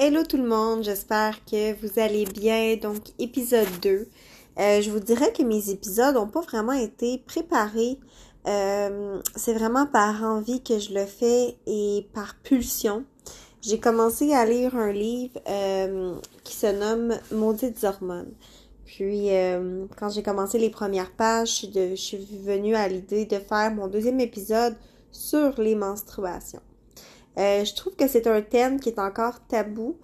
Hello 0.00 0.22
tout 0.22 0.36
le 0.36 0.46
monde, 0.46 0.84
j'espère 0.84 1.44
que 1.44 1.74
vous 1.80 1.98
allez 1.98 2.24
bien. 2.24 2.76
Donc, 2.76 2.98
épisode 3.18 3.66
2. 3.82 4.06
Euh, 4.60 4.80
je 4.80 4.92
vous 4.92 5.00
dirais 5.00 5.32
que 5.32 5.42
mes 5.42 5.70
épisodes 5.70 6.14
n'ont 6.14 6.28
pas 6.28 6.42
vraiment 6.42 6.70
été 6.72 7.18
préparés. 7.26 7.98
Euh, 8.46 9.20
c'est 9.34 9.54
vraiment 9.54 9.86
par 9.86 10.22
envie 10.22 10.62
que 10.62 10.78
je 10.78 10.94
le 10.94 11.04
fais 11.04 11.56
et 11.66 12.06
par 12.14 12.36
pulsion. 12.44 13.06
J'ai 13.60 13.80
commencé 13.80 14.32
à 14.32 14.46
lire 14.46 14.76
un 14.76 14.92
livre 14.92 15.40
euh, 15.48 16.14
qui 16.44 16.54
se 16.54 16.68
nomme 16.68 17.18
Maudites 17.32 17.82
hormones. 17.82 18.34
Puis, 18.84 19.30
quand 19.98 20.10
j'ai 20.10 20.22
commencé 20.22 20.60
les 20.60 20.70
premières 20.70 21.10
pages, 21.10 21.66
je 21.74 21.96
suis 21.96 22.24
venue 22.44 22.76
à 22.76 22.86
l'idée 22.86 23.24
de 23.24 23.38
faire 23.40 23.74
mon 23.74 23.88
deuxième 23.88 24.20
épisode 24.20 24.76
sur 25.10 25.60
les 25.60 25.74
menstruations. 25.74 26.62
Euh, 27.38 27.64
je 27.64 27.74
trouve 27.74 27.94
que 27.94 28.08
c'est 28.08 28.26
un 28.26 28.42
thème 28.42 28.80
qui 28.80 28.88
est 28.88 28.98
encore 28.98 29.46
tabou. 29.46 29.96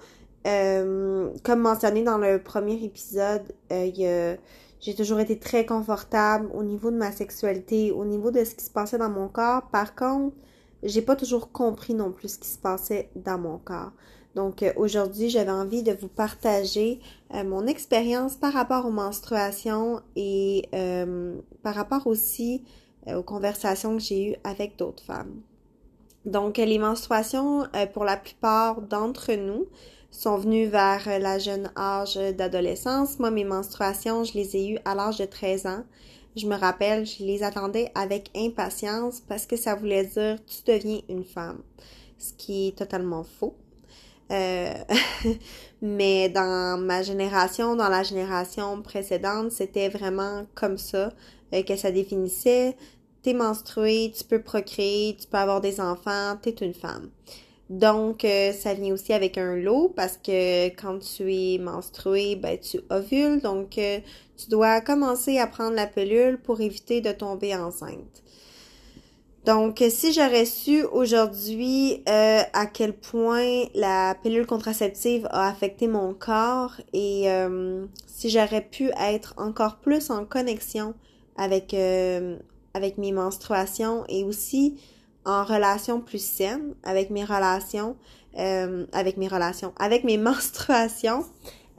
Euh, 0.46 1.30
comme 1.42 1.60
mentionné 1.60 2.02
dans 2.02 2.18
le 2.18 2.40
premier 2.42 2.82
épisode, 2.84 3.54
euh, 3.72 4.36
j'ai 4.80 4.94
toujours 4.94 5.18
été 5.18 5.38
très 5.38 5.66
confortable 5.66 6.48
au 6.54 6.62
niveau 6.62 6.90
de 6.90 6.96
ma 6.96 7.10
sexualité, 7.12 7.90
au 7.90 8.04
niveau 8.04 8.30
de 8.30 8.44
ce 8.44 8.54
qui 8.54 8.64
se 8.64 8.70
passait 8.70 8.98
dans 8.98 9.08
mon 9.10 9.28
corps. 9.28 9.62
Par 9.72 9.94
contre, 9.94 10.36
j'ai 10.82 11.02
pas 11.02 11.16
toujours 11.16 11.50
compris 11.50 11.94
non 11.94 12.12
plus 12.12 12.34
ce 12.34 12.38
qui 12.38 12.48
se 12.48 12.58
passait 12.58 13.10
dans 13.16 13.38
mon 13.38 13.58
corps. 13.58 13.92
Donc 14.34 14.64
aujourd'hui, 14.76 15.30
j'avais 15.30 15.52
envie 15.52 15.82
de 15.82 15.92
vous 15.92 16.08
partager 16.08 17.00
mon 17.32 17.66
expérience 17.66 18.34
par 18.34 18.52
rapport 18.52 18.84
aux 18.84 18.90
menstruations 18.90 20.02
et 20.16 20.68
par 21.62 21.74
rapport 21.76 22.06
aussi 22.06 22.64
aux 23.06 23.22
conversations 23.22 23.96
que 23.96 24.02
j'ai 24.02 24.32
eues 24.32 24.36
avec 24.44 24.76
d'autres 24.76 25.04
femmes. 25.04 25.40
Donc, 26.24 26.56
les 26.56 26.78
menstruations, 26.78 27.64
euh, 27.74 27.86
pour 27.86 28.04
la 28.04 28.16
plupart 28.16 28.80
d'entre 28.80 29.32
nous, 29.34 29.66
sont 30.10 30.36
venues 30.36 30.66
vers 30.66 31.18
la 31.18 31.38
jeune 31.38 31.70
âge 31.76 32.16
d'adolescence. 32.16 33.18
Moi, 33.18 33.30
mes 33.30 33.44
menstruations, 33.44 34.24
je 34.24 34.34
les 34.34 34.56
ai 34.56 34.70
eues 34.70 34.78
à 34.84 34.94
l'âge 34.94 35.18
de 35.18 35.24
13 35.24 35.66
ans. 35.66 35.84
Je 36.36 36.46
me 36.46 36.56
rappelle, 36.56 37.06
je 37.06 37.24
les 37.24 37.42
attendais 37.42 37.90
avec 37.94 38.30
impatience 38.36 39.20
parce 39.20 39.46
que 39.46 39.56
ça 39.56 39.74
voulait 39.74 40.04
dire 40.04 40.38
tu 40.46 40.72
deviens 40.72 41.00
une 41.08 41.24
femme. 41.24 41.62
Ce 42.18 42.32
qui 42.32 42.68
est 42.68 42.78
totalement 42.78 43.24
faux. 43.24 43.54
Euh, 44.32 44.72
mais 45.82 46.28
dans 46.28 46.80
ma 46.80 47.02
génération, 47.02 47.76
dans 47.76 47.88
la 47.88 48.02
génération 48.02 48.80
précédente, 48.82 49.52
c'était 49.52 49.88
vraiment 49.88 50.46
comme 50.54 50.78
ça 50.78 51.12
euh, 51.52 51.62
que 51.62 51.76
ça 51.76 51.92
définissait 51.92 52.76
t'es 53.24 53.34
menstruée, 53.34 54.12
tu 54.16 54.22
peux 54.22 54.42
procréer, 54.42 55.16
tu 55.18 55.26
peux 55.26 55.38
avoir 55.38 55.60
des 55.60 55.80
enfants, 55.80 56.36
t'es 56.40 56.50
une 56.50 56.74
femme. 56.74 57.08
Donc, 57.70 58.26
euh, 58.26 58.52
ça 58.52 58.74
vient 58.74 58.92
aussi 58.92 59.14
avec 59.14 59.38
un 59.38 59.56
lot 59.56 59.88
parce 59.96 60.18
que 60.18 60.66
quand 60.68 60.98
tu 60.98 61.34
es 61.34 61.58
menstruée, 61.58 62.36
ben, 62.36 62.58
tu 62.58 62.80
ovules. 62.90 63.40
Donc, 63.40 63.78
euh, 63.78 64.00
tu 64.36 64.50
dois 64.50 64.82
commencer 64.82 65.38
à 65.38 65.46
prendre 65.46 65.74
la 65.74 65.86
pilule 65.86 66.38
pour 66.38 66.60
éviter 66.60 67.00
de 67.00 67.12
tomber 67.12 67.56
enceinte. 67.56 68.22
Donc, 69.46 69.82
si 69.88 70.12
j'aurais 70.12 70.44
su 70.44 70.84
aujourd'hui 70.84 72.02
euh, 72.08 72.42
à 72.52 72.66
quel 72.66 72.92
point 72.92 73.64
la 73.74 74.14
pilule 74.22 74.46
contraceptive 74.46 75.26
a 75.30 75.48
affecté 75.48 75.86
mon 75.86 76.14
corps 76.14 76.74
et 76.94 77.26
si 78.06 78.30
j'aurais 78.30 78.62
pu 78.62 78.90
être 78.98 79.34
encore 79.36 79.76
plus 79.76 80.10
en 80.10 80.24
connexion 80.24 80.94
avec 81.36 81.74
avec 82.74 82.98
mes 82.98 83.12
menstruations 83.12 84.04
et 84.08 84.24
aussi 84.24 84.76
en 85.24 85.44
relation 85.44 86.00
plus 86.00 86.22
saine 86.22 86.74
avec 86.82 87.10
mes 87.10 87.24
relations, 87.24 87.96
euh, 88.38 88.84
avec 88.92 89.16
mes 89.16 89.28
relations, 89.28 89.72
avec 89.78 90.04
mes 90.04 90.18
menstruations. 90.18 91.24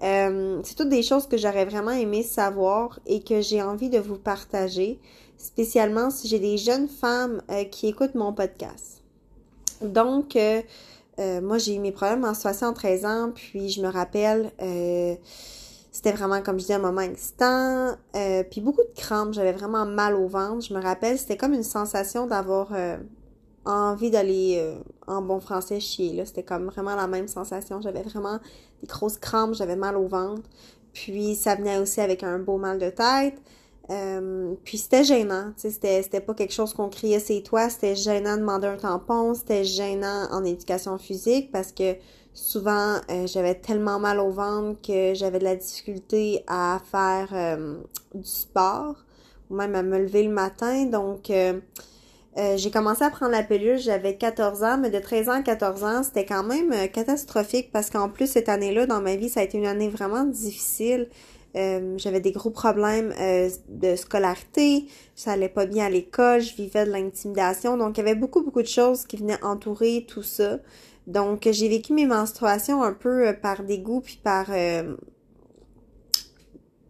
Euh, 0.04 0.60
c'est 0.64 0.76
toutes 0.76 0.90
des 0.90 1.04
choses 1.04 1.28
que 1.28 1.38
j'aurais 1.38 1.66
vraiment 1.66 1.92
aimé 1.92 2.24
savoir 2.24 3.00
et 3.06 3.22
que 3.22 3.42
j'ai 3.42 3.62
envie 3.62 3.90
de 3.90 4.00
vous 4.00 4.18
partager, 4.18 5.00
spécialement 5.38 6.10
si 6.10 6.28
j'ai 6.28 6.40
des 6.40 6.58
jeunes 6.58 6.88
femmes 6.88 7.42
euh, 7.52 7.64
qui 7.66 7.88
écoutent 7.88 8.16
mon 8.16 8.34
podcast. 8.34 9.04
Donc, 9.82 10.38
moi, 11.18 11.58
j'ai 11.58 11.76
eu 11.76 11.80
mes 11.80 11.92
problèmes 11.92 12.26
en 12.26 12.34
13 12.74 13.06
ans, 13.06 13.32
puis 13.34 13.70
je 13.70 13.82
me 13.82 13.90
rappelle, 13.90 14.52
c'était 15.96 16.12
vraiment, 16.12 16.42
comme 16.42 16.60
je 16.60 16.66
dis, 16.66 16.74
un 16.74 16.80
moment 16.80 17.00
excitant. 17.00 17.96
Euh, 18.18 18.44
puis 18.44 18.60
beaucoup 18.60 18.82
de 18.82 19.00
crampes. 19.00 19.34
J'avais 19.34 19.54
vraiment 19.54 19.86
mal 19.86 20.14
au 20.14 20.28
ventre. 20.28 20.60
Je 20.68 20.74
me 20.74 20.82
rappelle, 20.82 21.18
c'était 21.18 21.38
comme 21.38 21.54
une 21.54 21.64
sensation 21.64 22.28
d'avoir 22.28 22.74
euh, 22.74 22.98
envie 23.64 24.12
d'aller, 24.12 24.58
euh, 24.60 24.76
en 25.08 25.22
bon 25.22 25.40
français, 25.40 25.80
chier. 25.80 26.12
Là. 26.12 26.26
C'était 26.26 26.44
comme 26.44 26.66
vraiment 26.66 26.98
la 26.98 27.08
même 27.08 27.30
sensation. 27.30 27.80
J'avais 27.80 28.02
vraiment 28.02 28.40
des 28.82 28.88
grosses 28.88 29.18
crampes. 29.18 29.54
J'avais 29.54 29.78
mal 29.78 29.96
au 29.96 30.06
ventre. 30.06 30.42
Puis 30.92 31.34
ça 31.34 31.56
venait 31.56 31.78
aussi 31.78 32.02
avec 32.02 32.24
un 32.24 32.40
beau 32.40 32.58
mal 32.58 32.78
de 32.78 32.90
tête. 32.90 33.42
puis 34.66 34.78
c'était 34.78 35.06
gênant, 35.06 35.54
c'était, 35.56 36.04
c'était 36.04 36.20
pas 36.20 36.34
quelque 36.34 36.54
chose 36.54 36.74
qu'on 36.74 36.90
criait 36.90 37.20
c'est 37.20 37.42
toi, 37.42 37.70
c'était 37.70 37.96
gênant 37.96 38.36
de 38.36 38.42
demander 38.42 38.68
un 38.68 38.78
tampon, 38.78 39.34
c'était 39.34 39.64
gênant 39.64 40.28
en 40.32 40.44
éducation 40.44 40.98
physique 40.98 41.52
parce 41.52 41.72
que 41.72 41.96
Souvent, 42.36 42.98
euh, 43.10 43.28
j'avais 43.28 43.56
tellement 43.56 43.98
mal 43.98 44.20
au 44.20 44.30
ventre 44.30 44.82
que 44.86 45.14
j'avais 45.14 45.40
de 45.40 45.46
la 45.46 45.56
difficulté 45.56 46.44
à 46.48 46.82
faire 46.92 47.30
euh, 47.32 47.78
du 48.14 48.28
sport 48.28 48.98
ou 49.50 49.56
même 49.56 49.74
à 49.74 49.82
me 49.82 49.98
lever 49.98 50.24
le 50.24 50.34
matin. 50.34 50.84
Donc, 50.84 51.30
euh, 51.30 51.62
j'ai 52.58 52.72
commencé 52.72 53.06
à 53.06 53.10
prendre 53.10 53.32
la 53.32 53.42
pilule, 53.42 53.78
j'avais 53.78 54.18
14 54.18 54.64
ans, 54.64 54.78
mais 54.78 54.90
de 54.90 55.00
13 55.00 55.30
ans 55.30 55.40
à 55.40 55.42
14 55.44 55.84
ans, 55.86 56.04
c'était 56.04 56.26
quand 56.26 56.44
même 56.44 56.74
catastrophique 56.90 57.72
parce 57.72 57.90
qu'en 57.90 58.10
plus, 58.10 58.30
cette 58.30 58.50
année-là, 58.50 58.86
dans 58.86 59.00
ma 59.00 59.16
vie, 59.16 59.30
ça 59.30 59.40
a 59.40 59.44
été 59.44 59.58
une 59.58 59.66
année 59.66 59.88
vraiment 59.88 60.26
difficile. 60.26 61.08
j'avais 61.54 62.20
des 62.20 62.34
gros 62.34 62.50
problèmes 62.50 63.14
de 63.70 63.96
scolarité, 63.96 64.88
ça 65.16 65.32
allait 65.32 65.48
pas 65.48 65.66
bien 65.66 65.86
à 65.86 65.90
l'école, 65.90 66.42
je 66.42 66.54
vivais 66.56 66.86
de 66.86 66.92
l'intimidation, 66.92 67.78
donc 67.78 67.98
il 67.98 68.02
y 68.02 68.04
avait 68.04 68.16
beaucoup, 68.20 68.44
beaucoup 68.44 68.62
de 68.62 68.68
choses 68.68 69.06
qui 69.06 69.16
venaient 69.16 69.42
entourer 69.42 70.06
tout 70.06 70.24
ça. 70.24 70.60
Donc, 71.08 71.48
j'ai 71.52 71.70
vécu 71.70 71.94
mes 71.94 72.06
menstruations 72.06 72.82
un 72.84 72.94
peu 72.94 73.28
euh, 73.28 73.34
par 73.34 73.64
dégoût, 73.64 74.02
puis 74.02 74.20
par... 74.24 74.48
Euh, 74.50 74.96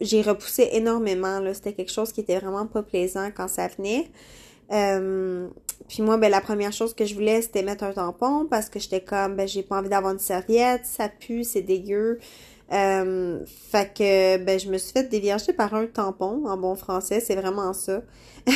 j'ai 0.01 0.21
repoussé 0.21 0.69
énormément, 0.73 1.39
là. 1.39 1.53
C'était 1.53 1.73
quelque 1.73 1.91
chose 1.91 2.11
qui 2.11 2.21
était 2.21 2.37
vraiment 2.39 2.65
pas 2.65 2.83
plaisant 2.83 3.29
quand 3.35 3.47
ça 3.47 3.67
venait. 3.67 4.09
Euh, 4.71 5.47
puis 5.87 6.01
moi, 6.01 6.17
ben 6.17 6.29
la 6.29 6.41
première 6.41 6.73
chose 6.73 6.93
que 6.93 7.05
je 7.05 7.13
voulais, 7.13 7.41
c'était 7.41 7.63
mettre 7.63 7.83
un 7.83 7.93
tampon 7.93 8.47
parce 8.49 8.69
que 8.69 8.79
j'étais 8.79 9.01
comme, 9.01 9.35
ben 9.35 9.47
j'ai 9.47 9.63
pas 9.63 9.77
envie 9.77 9.89
d'avoir 9.89 10.11
une 10.11 10.19
serviette, 10.19 10.85
ça 10.85 11.07
pue, 11.07 11.43
c'est 11.43 11.61
dégueu. 11.61 12.19
fait 12.69 13.93
que, 13.93 14.37
ben 14.37 14.59
je 14.59 14.69
me 14.69 14.77
suis 14.77 14.91
fait 14.91 15.07
dévierger 15.07 15.53
par 15.53 15.73
un 15.73 15.85
tampon, 15.85 16.45
en 16.45 16.57
bon 16.57 16.75
français, 16.75 17.21
c'est 17.21 17.35
vraiment 17.35 17.71
ça. 17.73 18.01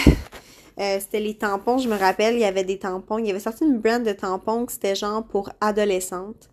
Euh, 0.79 0.97
c'était 0.99 1.19
les 1.19 1.33
tampons, 1.33 1.77
je 1.77 1.89
me 1.89 1.97
rappelle, 1.97 2.35
il 2.35 2.39
y 2.39 2.45
avait 2.45 2.63
des 2.63 2.79
tampons. 2.79 3.17
Il 3.17 3.27
y 3.27 3.29
avait 3.29 3.39
sorti 3.39 3.65
une 3.65 3.79
brand 3.79 4.01
de 4.01 4.13
tampons 4.13 4.65
que 4.65 4.71
c'était 4.71 4.95
genre 4.95 5.23
pour 5.23 5.49
adolescentes. 5.59 6.49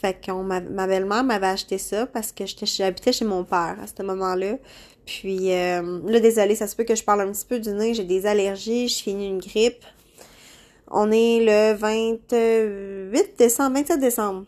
Fait 0.00 0.14
que 0.20 0.32
ma, 0.32 0.86
belle-mère 0.86 1.24
m'avait 1.24 1.46
acheté 1.46 1.78
ça 1.78 2.06
parce 2.06 2.30
que 2.30 2.44
j'habitais 2.46 3.12
chez 3.12 3.24
mon 3.24 3.42
père 3.44 3.76
à 3.82 3.86
ce 3.86 4.02
moment-là. 4.02 4.58
Puis 5.06 5.52
euh, 5.52 6.00
là, 6.06 6.20
désolé, 6.20 6.56
ça 6.56 6.66
se 6.66 6.76
peut 6.76 6.84
que 6.84 6.94
je 6.94 7.02
parle 7.02 7.22
un 7.22 7.32
petit 7.32 7.46
peu 7.46 7.58
du 7.58 7.70
nez, 7.70 7.94
j'ai 7.94 8.04
des 8.04 8.26
allergies, 8.26 8.88
je 8.88 9.02
finis 9.02 9.28
une 9.28 9.38
grippe. 9.38 9.82
On 10.90 11.10
est 11.10 11.40
le 11.40 11.72
28 11.74 13.38
décembre, 13.38 13.76
27 13.76 13.98
décembre. 13.98 14.44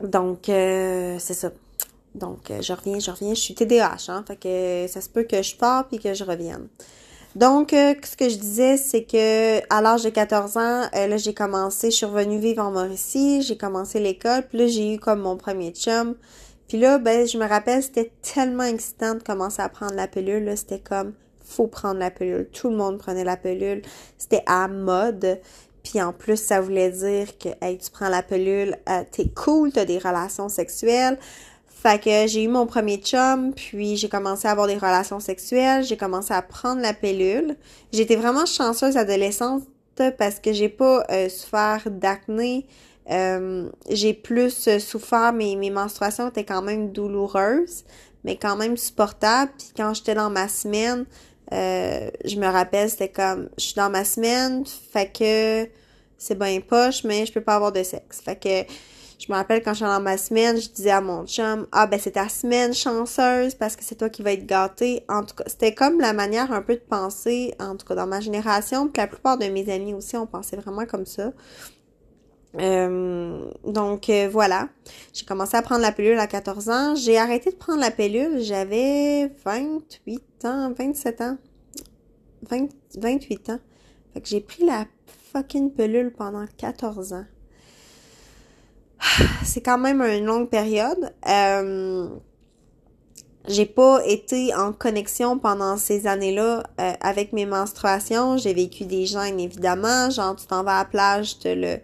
Donc, 0.00 0.48
euh, 0.48 1.16
c'est 1.18 1.34
ça. 1.34 1.50
Donc, 2.14 2.52
je 2.60 2.72
reviens, 2.72 3.00
je 3.00 3.10
reviens. 3.10 3.34
Je 3.34 3.40
suis 3.40 3.54
TDAH, 3.54 4.06
hein. 4.08 4.24
Fait 4.26 4.36
que 4.36 4.86
ça 4.88 5.00
se 5.00 5.08
peut 5.08 5.24
que 5.24 5.42
je 5.42 5.56
parte 5.56 5.88
puis 5.88 5.98
que 5.98 6.14
je 6.14 6.22
revienne. 6.22 6.68
Donc, 7.36 7.74
euh, 7.74 7.94
ce 8.02 8.16
que 8.16 8.30
je 8.30 8.36
disais, 8.36 8.78
c'est 8.78 9.04
que 9.04 9.58
à 9.68 9.82
l'âge 9.82 10.02
de 10.02 10.08
14 10.08 10.56
ans, 10.56 10.84
euh, 10.94 11.06
là, 11.06 11.18
j'ai 11.18 11.34
commencé, 11.34 11.90
je 11.90 11.96
suis 11.96 12.06
revenue 12.06 12.38
vivre 12.38 12.62
en 12.64 12.70
Mauricie, 12.70 13.42
j'ai 13.42 13.58
commencé 13.58 14.00
l'école, 14.00 14.48
puis 14.48 14.56
là, 14.56 14.66
j'ai 14.68 14.94
eu 14.94 14.98
comme 14.98 15.20
mon 15.20 15.36
premier 15.36 15.72
chum. 15.72 16.14
Puis 16.66 16.78
là, 16.78 16.96
ben, 16.96 17.28
je 17.28 17.36
me 17.36 17.46
rappelle, 17.46 17.82
c'était 17.82 18.10
tellement 18.22 18.64
excitant 18.64 19.16
de 19.16 19.22
commencer 19.22 19.60
à 19.60 19.68
prendre 19.68 19.92
la 19.92 20.08
pilule, 20.08 20.44
là, 20.44 20.56
c'était 20.56 20.78
comme, 20.78 21.12
faut 21.44 21.66
prendre 21.66 22.00
la 22.00 22.10
pilule. 22.10 22.48
Tout 22.54 22.70
le 22.70 22.76
monde 22.76 22.96
prenait 22.96 23.22
la 23.22 23.36
pilule. 23.36 23.82
C'était 24.16 24.42
à 24.46 24.66
mode. 24.66 25.38
Puis 25.84 26.00
en 26.00 26.14
plus, 26.14 26.38
ça 26.38 26.62
voulait 26.62 26.90
dire 26.90 27.36
que, 27.38 27.50
hey, 27.60 27.76
tu 27.76 27.90
prends 27.90 28.08
la 28.08 28.22
pilule, 28.22 28.78
euh, 28.88 29.02
t'es 29.12 29.28
cool, 29.28 29.72
t'as 29.72 29.84
des 29.84 29.98
relations 29.98 30.48
sexuelles. 30.48 31.18
Fait 31.76 32.02
que 32.02 32.26
j'ai 32.26 32.42
eu 32.44 32.48
mon 32.48 32.66
premier 32.66 32.96
chum, 32.96 33.52
puis 33.52 33.98
j'ai 33.98 34.08
commencé 34.08 34.48
à 34.48 34.52
avoir 34.52 34.66
des 34.66 34.78
relations 34.78 35.20
sexuelles, 35.20 35.84
j'ai 35.84 35.98
commencé 35.98 36.32
à 36.32 36.40
prendre 36.40 36.80
la 36.80 36.94
pilule. 36.94 37.54
J'étais 37.92 38.16
vraiment 38.16 38.46
chanceuse 38.46 38.96
adolescente 38.96 39.62
parce 40.18 40.40
que 40.40 40.54
j'ai 40.54 40.70
pas 40.70 41.04
euh, 41.10 41.28
souffert 41.28 41.82
d'acné. 41.90 42.66
Euh, 43.10 43.68
j'ai 43.90 44.14
plus 44.14 44.68
euh, 44.68 44.78
souffert, 44.78 45.34
mais 45.34 45.54
mes 45.54 45.68
menstruations 45.68 46.28
étaient 46.28 46.44
quand 46.46 46.62
même 46.62 46.92
douloureuses, 46.92 47.84
mais 48.24 48.36
quand 48.36 48.56
même 48.56 48.78
supportables. 48.78 49.52
Puis 49.58 49.68
quand 49.76 49.92
j'étais 49.92 50.14
dans 50.14 50.30
ma 50.30 50.48
semaine, 50.48 51.04
je 51.52 52.36
me 52.40 52.46
rappelle, 52.46 52.88
c'était 52.88 53.10
comme, 53.10 53.50
je 53.58 53.64
suis 53.64 53.74
dans 53.74 53.90
ma 53.90 54.04
semaine, 54.06 54.64
fait 54.64 55.12
que 55.12 55.68
c'est 56.16 56.38
bien 56.38 56.58
poche, 56.60 57.04
mais 57.04 57.26
je 57.26 57.34
peux 57.34 57.42
pas 57.42 57.56
avoir 57.56 57.70
de 57.70 57.82
sexe. 57.82 58.22
Fait 58.22 58.36
que 58.36 58.72
Je 59.18 59.32
me 59.32 59.36
rappelle 59.36 59.62
quand 59.62 59.72
j'étais 59.72 59.86
dans 59.86 60.00
ma 60.00 60.18
semaine, 60.18 60.60
je 60.60 60.68
disais 60.68 60.90
à 60.90 61.00
mon 61.00 61.26
chum, 61.26 61.66
ah 61.72 61.86
ben 61.86 61.98
c'est 61.98 62.12
ta 62.12 62.28
semaine 62.28 62.74
chanceuse 62.74 63.54
parce 63.54 63.74
que 63.74 63.82
c'est 63.82 63.94
toi 63.94 64.10
qui 64.10 64.22
vas 64.22 64.32
être 64.32 64.44
gâté. 64.44 65.04
En 65.08 65.22
tout 65.22 65.34
cas, 65.34 65.44
c'était 65.46 65.74
comme 65.74 66.00
la 66.00 66.12
manière 66.12 66.52
un 66.52 66.60
peu 66.60 66.74
de 66.74 66.80
penser, 66.80 67.54
en 67.58 67.76
tout 67.76 67.86
cas 67.86 67.94
dans 67.94 68.06
ma 68.06 68.20
génération, 68.20 68.88
puis 68.88 69.00
la 69.00 69.06
plupart 69.06 69.38
de 69.38 69.46
mes 69.46 69.70
amis 69.72 69.94
aussi, 69.94 70.16
on 70.16 70.26
pensait 70.26 70.56
vraiment 70.56 70.84
comme 70.84 71.06
ça. 71.06 71.32
Euh, 72.58 73.50
donc 73.66 74.08
euh, 74.08 74.28
voilà, 74.30 74.68
j'ai 75.12 75.24
commencé 75.24 75.56
à 75.56 75.62
prendre 75.62 75.82
la 75.82 75.92
pilule 75.92 76.18
à 76.18 76.26
14 76.26 76.68
ans. 76.68 76.94
J'ai 76.94 77.18
arrêté 77.18 77.50
de 77.50 77.56
prendre 77.56 77.80
la 77.80 77.90
pilule, 77.90 78.40
j'avais 78.42 79.32
28 79.44 80.44
ans, 80.44 80.72
27 80.76 81.20
ans, 81.22 81.38
20, 82.50 82.68
28 82.98 83.50
ans. 83.50 83.58
Fait 84.12 84.20
que 84.20 84.28
j'ai 84.28 84.40
pris 84.40 84.64
la 84.64 84.86
fucking 85.32 85.72
pilule 85.72 86.12
pendant 86.12 86.46
14 86.58 87.12
ans. 87.14 87.24
C'est 89.44 89.60
quand 89.60 89.78
même 89.78 90.02
une 90.02 90.24
longue 90.24 90.48
période. 90.48 91.12
Euh, 91.28 92.08
j'ai 93.48 93.66
pas 93.66 94.04
été 94.04 94.54
en 94.54 94.72
connexion 94.72 95.38
pendant 95.38 95.76
ces 95.76 96.06
années-là 96.06 96.64
euh, 96.80 96.92
avec 97.00 97.32
mes 97.32 97.46
menstruations. 97.46 98.36
J'ai 98.36 98.54
vécu 98.54 98.84
des 98.84 99.06
gènes, 99.06 99.38
évidemment. 99.38 100.10
Genre, 100.10 100.34
tu 100.34 100.46
t'en 100.46 100.64
vas 100.64 100.78
à 100.78 100.82
la 100.82 100.84
plage, 100.84 101.38
tu 101.38 101.54
le, 101.54 101.78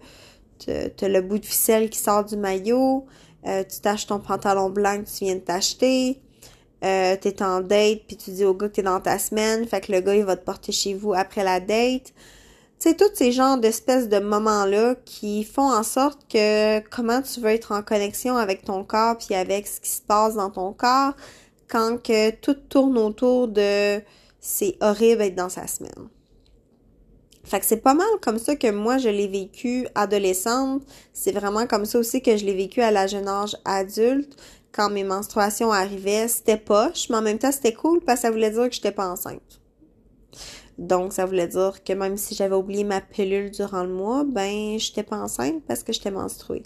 t'as 0.59 1.09
le 1.09 1.21
bout 1.21 1.39
de 1.39 1.47
ficelle 1.47 1.89
qui 1.89 1.99
sort 1.99 2.25
du 2.25 2.37
maillot. 2.37 3.07
Euh, 3.47 3.65
tu 3.65 3.81
t'achètes 3.81 4.09
ton 4.09 4.19
pantalon 4.19 4.71
blanc 4.71 5.03
que 5.03 5.09
tu 5.09 5.25
viens 5.25 5.37
de 5.37 5.41
t'acheter. 5.41 6.21
Euh, 6.85 7.17
t'es 7.21 7.43
en 7.43 7.61
date, 7.61 8.01
puis 8.09 8.17
tu 8.17 8.33
dis 8.33 8.45
au 8.45 8.55
gars 8.55 8.69
que 8.69 8.75
t'es 8.75 8.83
dans 8.83 9.01
ta 9.01 9.19
semaine. 9.21 9.67
Fait 9.67 9.81
que 9.81 9.93
le 9.93 10.01
gars, 10.01 10.17
il 10.17 10.25
va 10.25 10.37
te 10.37 10.45
porter 10.45 10.73
chez 10.73 10.95
vous 10.95 11.15
après 11.15 11.45
la 11.45 11.61
date 11.61 12.13
c'est 12.83 12.97
tous 12.97 13.15
ces 13.15 13.31
genres 13.31 13.59
d'espèces 13.59 14.09
de 14.09 14.19
moments-là 14.19 14.97
qui 15.05 15.45
font 15.45 15.71
en 15.71 15.85
sorte 15.85 16.27
que 16.29 16.81
comment 16.89 17.23
tu 17.23 17.39
veux 17.39 17.51
être 17.51 17.71
en 17.71 17.81
connexion 17.81 18.37
avec 18.37 18.65
ton 18.65 18.83
corps 18.83 19.17
puis 19.17 19.37
avec 19.37 19.69
ce 19.69 19.81
qui 19.81 19.89
se 19.89 20.03
passe 20.03 20.35
dans 20.35 20.51
ton 20.51 20.73
corps 20.73 21.13
quand 21.69 22.03
que 22.03 22.31
tout 22.31 22.55
tourne 22.55 22.99
autour 22.99 23.47
de 23.47 24.01
c'est 24.41 24.79
horrible 24.81 25.19
d'être 25.19 25.37
dans 25.37 25.49
sa 25.49 25.69
semaine. 25.69 26.09
Fait 27.45 27.61
que 27.61 27.67
c'est 27.67 27.77
pas 27.77 27.95
mal 27.95 28.09
comme 28.21 28.41
ça 28.41 28.57
que 28.57 28.73
moi 28.73 28.99
je 28.99 29.11
l'ai 29.11 29.29
vécu 29.29 29.87
adolescente. 29.95 30.83
C'est 31.13 31.31
vraiment 31.31 31.69
comme 31.69 31.85
ça 31.85 32.01
aussi 32.01 32.21
que 32.21 32.37
je 32.37 32.45
l'ai 32.45 32.57
vécu 32.57 32.81
à 32.81 32.91
la 32.91 33.07
jeune 33.07 33.29
âge 33.29 33.57
adulte. 33.65 34.37
Quand 34.73 34.91
mes 34.91 35.05
menstruations 35.05 35.71
arrivaient, 35.71 36.27
c'était 36.27 36.57
poche, 36.57 37.09
mais 37.11 37.17
en 37.19 37.23
même 37.23 37.39
temps 37.39 37.53
c'était 37.53 37.75
cool 37.75 38.01
parce 38.01 38.23
que 38.23 38.27
ça 38.27 38.33
voulait 38.33 38.51
dire 38.51 38.69
que 38.69 38.75
j'étais 38.75 38.91
pas 38.91 39.09
enceinte. 39.09 39.61
Donc, 40.79 41.13
ça 41.13 41.27
voulait 41.27 41.49
dire 41.49 41.85
que 41.85 41.93
même 41.93 42.17
si 42.17 42.35
j'avais 42.35 42.55
oublié 42.55 42.85
ma 42.85 43.01
pilule 43.01 43.51
durant 43.51 43.83
le 43.85 43.93
mois, 43.93 44.25
ben, 44.25 44.79
j'étais 44.79 45.03
pas 45.03 45.19
enceinte 45.19 45.63
parce 45.67 45.83
que 45.83 45.93
j'étais 45.93 46.11
menstruée. 46.11 46.63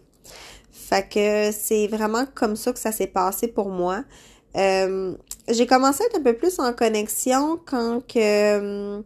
Fait 0.70 1.08
que 1.08 1.50
c'est 1.52 1.88
vraiment 1.88 2.26
comme 2.34 2.54
ça 2.54 2.72
que 2.72 2.78
ça 2.78 2.92
s'est 2.92 3.08
passé 3.08 3.48
pour 3.48 3.68
moi. 3.68 4.04
Euh, 4.56 5.14
j'ai 5.48 5.66
commencé 5.66 6.04
à 6.04 6.06
être 6.06 6.18
un 6.18 6.22
peu 6.22 6.34
plus 6.34 6.58
en 6.60 6.72
connexion 6.72 7.60
quand 7.66 8.06
que 8.06 9.02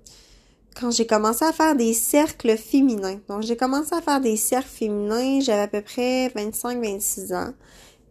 quand 0.79 0.91
j'ai 0.91 1.07
commencé 1.07 1.45
à 1.45 1.53
faire 1.53 1.75
des 1.75 1.95
cercles 1.95 2.57
féminins. 2.57 3.21
Donc 3.29 3.43
j'ai 3.43 3.57
commencé 3.57 3.95
à 3.95 4.01
faire 4.01 4.21
des 4.21 4.37
cercles 4.37 4.69
féminins, 4.69 5.41
j'avais 5.41 5.63
à 5.63 5.69
peu 5.69 5.81
près 5.81 6.29
25-26 6.29 7.35
ans. 7.35 7.53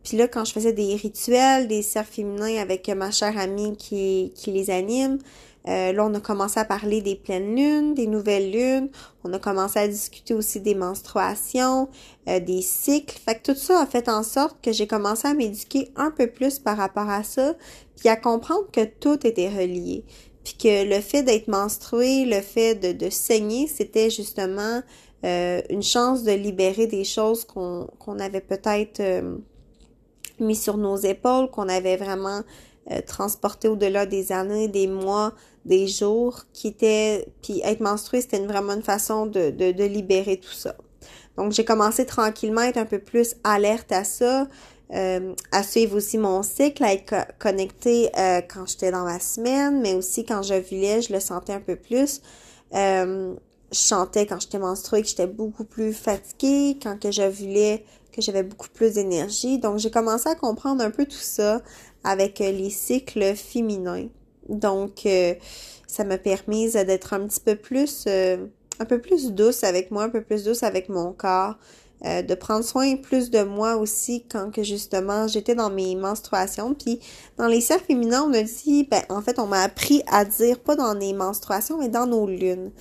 Puis 0.03 0.17
là, 0.17 0.27
quand 0.27 0.45
je 0.45 0.53
faisais 0.53 0.73
des 0.73 0.95
rituels, 0.95 1.67
des 1.67 1.81
cercles 1.81 2.13
féminins 2.13 2.61
avec 2.61 2.87
ma 2.89 3.11
chère 3.11 3.37
amie 3.37 3.77
qui 3.77 4.33
les 4.47 4.69
anime, 4.69 5.19
euh, 5.67 5.91
là, 5.91 6.05
on 6.05 6.13
a 6.13 6.19
commencé 6.19 6.59
à 6.59 6.65
parler 6.65 7.01
des 7.01 7.15
pleines 7.15 7.55
lunes, 7.55 7.93
des 7.93 8.07
nouvelles 8.07 8.51
lunes. 8.51 8.89
On 9.23 9.33
a 9.33 9.39
commencé 9.39 9.79
à 9.79 9.87
discuter 9.87 10.33
aussi 10.33 10.61
des 10.61 10.73
menstruations, 10.73 11.89
euh, 12.29 12.39
des 12.39 12.61
cycles. 12.61 13.17
Fait 13.17 13.35
que 13.35 13.51
tout 13.51 13.57
ça 13.57 13.81
a 13.81 13.85
fait 13.85 14.07
en 14.07 14.23
sorte 14.23 14.57
que 14.61 14.71
j'ai 14.71 14.87
commencé 14.87 15.27
à 15.27 15.33
m'éduquer 15.33 15.91
un 15.95 16.11
peu 16.11 16.27
plus 16.27 16.59
par 16.59 16.77
rapport 16.77 17.09
à 17.09 17.23
ça, 17.23 17.55
puis 17.97 18.07
à 18.07 18.15
comprendre 18.15 18.67
que 18.71 18.85
tout 18.85 19.27
était 19.27 19.49
relié. 19.49 20.05
Puis 20.45 20.55
que 20.55 20.89
le 20.89 21.01
fait 21.01 21.23
d'être 21.23 21.49
menstrué, 21.49 22.25
le 22.25 22.41
fait 22.41 22.75
de, 22.75 23.09
saigner, 23.09 23.67
c'était 23.67 24.09
justement 24.09 24.81
euh, 25.25 25.61
une 25.69 25.83
chance 25.83 26.23
de 26.23 26.31
libérer 26.31 26.87
des 26.87 27.03
choses 27.03 27.43
qu'on 27.43 28.19
avait 28.19 28.39
peut-être 28.39 29.01
mis 30.39 30.55
sur 30.55 30.77
nos 30.77 30.95
épaules, 30.95 31.49
qu'on 31.51 31.67
avait 31.67 31.97
vraiment 31.97 32.41
transporté 33.05 33.67
au-delà 33.67 34.05
des 34.05 34.31
années, 34.31 34.67
des 34.67 34.87
mois, 34.87 35.33
des 35.65 35.87
jours 35.87 36.45
qui 36.53 36.69
étaient 36.69 37.27
puis 37.41 37.61
être 37.63 37.81
menstruée 37.81 38.21
c'était 38.21 38.39
vraiment 38.39 38.73
une 38.73 38.83
façon 38.83 39.25
de, 39.25 39.51
de, 39.51 39.71
de, 39.71 39.83
libérer 39.83 40.37
tout 40.37 40.51
ça. 40.51 40.75
Donc 41.37 41.51
j'ai 41.51 41.65
commencé 41.65 42.05
tranquillement 42.05 42.61
à 42.61 42.65
être 42.65 42.77
un 42.77 42.85
peu 42.85 42.99
plus 42.99 43.35
alerte 43.43 43.91
à 43.91 44.03
ça 44.03 44.47
euh, 44.95 45.35
à 45.51 45.61
suivre 45.61 45.97
aussi 45.97 46.17
mon 46.17 46.41
cycle 46.41 46.83
à 46.83 46.93
être 46.93 47.13
connectée 47.37 48.09
euh, 48.17 48.41
quand 48.41 48.65
j'étais 48.65 48.89
dans 48.89 49.03
ma 49.03 49.19
semaine 49.19 49.81
mais 49.81 49.93
aussi 49.93 50.25
quand 50.25 50.41
je 50.41 50.55
vivais 50.55 51.03
je 51.03 51.13
le 51.13 51.19
sentais 51.19 51.53
un 51.53 51.61
peu 51.61 51.75
plus. 51.75 52.21
Euh, 52.73 53.35
je 53.71 53.77
chantais 53.77 54.25
quand 54.25 54.39
j'étais 54.39 54.57
menstruée 54.57 55.03
que 55.03 55.07
j'étais 55.07 55.27
beaucoup 55.27 55.63
plus 55.63 55.93
fatiguée 55.93 56.79
quand 56.81 56.99
que 56.99 57.11
je 57.11 57.21
voulais 57.21 57.85
que 58.11 58.21
j'avais 58.21 58.43
beaucoup 58.43 58.69
plus 58.69 58.93
d'énergie. 58.95 59.59
Donc 59.59 59.77
j'ai 59.79 59.91
commencé 59.91 60.29
à 60.29 60.35
comprendre 60.35 60.83
un 60.83 60.91
peu 60.91 61.05
tout 61.05 61.11
ça 61.13 61.61
avec 62.03 62.39
les 62.39 62.69
cycles 62.69 63.35
féminins. 63.35 64.07
Donc, 64.49 65.05
euh, 65.05 65.35
ça 65.87 66.03
m'a 66.03 66.17
permis 66.17 66.71
d'être 66.71 67.13
un 67.13 67.27
petit 67.27 67.39
peu 67.39 67.55
plus, 67.55 68.05
euh, 68.07 68.37
un 68.79 68.85
peu 68.85 68.99
plus 68.99 69.31
douce 69.31 69.63
avec 69.63 69.91
moi, 69.91 70.03
un 70.03 70.09
peu 70.09 70.21
plus 70.21 70.43
douce 70.43 70.63
avec 70.63 70.89
mon 70.89 71.13
corps, 71.13 71.55
euh, 72.05 72.21
de 72.21 72.33
prendre 72.35 72.63
soin 72.63 72.95
plus 72.95 73.29
de 73.29 73.43
moi 73.43 73.75
aussi 73.75 74.23
quand 74.31 74.51
que 74.51 74.63
justement 74.63 75.27
j'étais 75.27 75.55
dans 75.55 75.69
mes 75.69 75.95
menstruations. 75.95 76.73
Puis 76.73 76.99
dans 77.37 77.47
les 77.47 77.61
cercles 77.61 77.85
féminins, 77.85 78.25
on 78.29 78.33
a 78.33 78.41
dit, 78.41 78.87
ben 78.89 79.01
en 79.09 79.21
fait, 79.21 79.39
on 79.39 79.47
m'a 79.47 79.61
appris 79.61 80.03
à 80.11 80.25
dire 80.25 80.59
pas 80.59 80.75
dans 80.75 80.93
les 80.93 81.13
menstruations, 81.13 81.77
mais 81.77 81.89
dans 81.89 82.07
nos 82.07 82.27
lunes. 82.27 82.71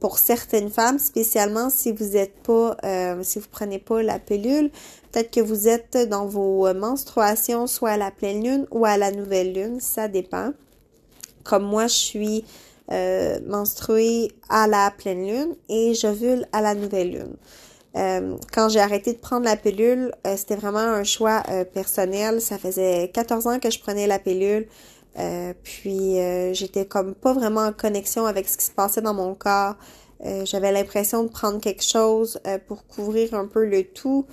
pour 0.00 0.18
certaines 0.18 0.70
femmes, 0.70 0.98
spécialement 0.98 1.70
si 1.70 1.92
vous 1.92 2.16
êtes 2.16 2.34
pas, 2.42 2.76
si 3.22 3.38
vous 3.38 3.48
prenez 3.50 3.78
pas 3.78 4.02
la 4.02 4.18
pilule, 4.18 4.70
peut-être 5.10 5.30
que 5.30 5.40
vous 5.40 5.68
êtes 5.68 5.96
dans 6.08 6.26
vos 6.26 6.72
menstruations 6.74 7.66
soit 7.66 7.90
à 7.90 7.96
la 7.96 8.10
pleine 8.10 8.42
lune 8.44 8.66
ou 8.70 8.84
à 8.84 8.96
la 8.96 9.10
nouvelle 9.10 9.52
lune, 9.52 9.80
ça 9.80 10.08
dépend 10.08 10.52
comme 11.42 11.64
moi, 11.64 11.86
je 11.86 11.94
suis 11.94 12.44
euh, 12.90 13.38
menstruée 13.46 14.32
à 14.48 14.66
la 14.66 14.90
pleine 14.90 15.26
lune 15.26 15.56
et 15.68 15.94
j'ovule 15.94 16.46
à 16.52 16.60
la 16.60 16.74
nouvelle 16.74 17.12
lune. 17.12 17.36
Euh, 17.96 18.36
quand 18.52 18.68
j'ai 18.68 18.80
arrêté 18.80 19.12
de 19.12 19.18
prendre 19.18 19.44
la 19.44 19.56
pilule, 19.56 20.12
euh, 20.26 20.36
c'était 20.36 20.56
vraiment 20.56 20.78
un 20.78 21.04
choix 21.04 21.42
personnel. 21.74 22.40
Ça 22.40 22.58
faisait 22.58 23.10
14 23.12 23.46
ans 23.46 23.58
que 23.58 23.70
je 23.70 23.78
prenais 23.80 24.06
la 24.06 24.18
pilule. 24.18 24.66
puis 25.62 26.16
j'étais 26.54 26.86
comme 26.86 27.14
pas 27.14 27.34
vraiment 27.34 27.66
en 27.66 27.72
connexion 27.72 28.26
avec 28.26 28.48
ce 28.48 28.56
qui 28.56 28.64
se 28.64 28.70
passait 28.70 29.02
dans 29.02 29.14
mon 29.14 29.34
corps. 29.34 29.76
J'avais 30.44 30.72
l'impression 30.72 31.24
de 31.24 31.28
prendre 31.28 31.60
quelque 31.60 31.84
chose 31.84 32.40
pour 32.66 32.86
couvrir 32.86 33.34
un 33.34 33.46
peu 33.46 33.64
le 33.66 33.84
tout. 33.84 34.26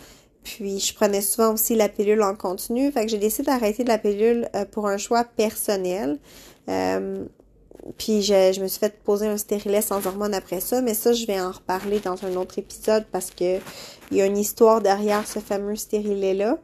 Puis 0.43 0.79
je 0.79 0.93
prenais 0.95 1.21
souvent 1.21 1.53
aussi 1.53 1.75
la 1.75 1.89
pilule 1.89 2.21
en 2.23 2.35
continu. 2.35 2.91
Fait 2.93 3.05
que 3.05 3.11
j'ai 3.11 3.17
décidé 3.17 3.47
d'arrêter 3.47 3.83
de 3.83 3.89
la 3.89 3.97
pilule 3.97 4.47
pour 4.71 4.87
un 4.87 4.97
choix 4.97 5.25
personnel. 5.25 6.17
Puis 7.97 8.21
je, 8.21 8.51
je, 8.53 8.61
me 8.61 8.67
suis 8.67 8.79
fait 8.79 8.97
poser 9.03 9.27
un 9.27 9.37
stérilet 9.37 9.81
sans 9.81 10.05
hormones 10.05 10.33
après 10.33 10.59
ça, 10.59 10.81
mais 10.81 10.93
ça, 10.93 11.13
je 11.13 11.25
vais 11.25 11.39
en 11.39 11.51
reparler 11.51 11.99
dans 11.99 12.23
un 12.25 12.35
autre 12.35 12.59
épisode 12.59 13.05
parce 13.11 13.31
que 13.31 13.59
il 14.11 14.17
y 14.17 14.21
a 14.21 14.25
une 14.25 14.37
histoire 14.37 14.81
derrière 14.81 15.27
ce 15.27 15.39
fameux 15.39 15.75
stérilet-là. 15.75 16.57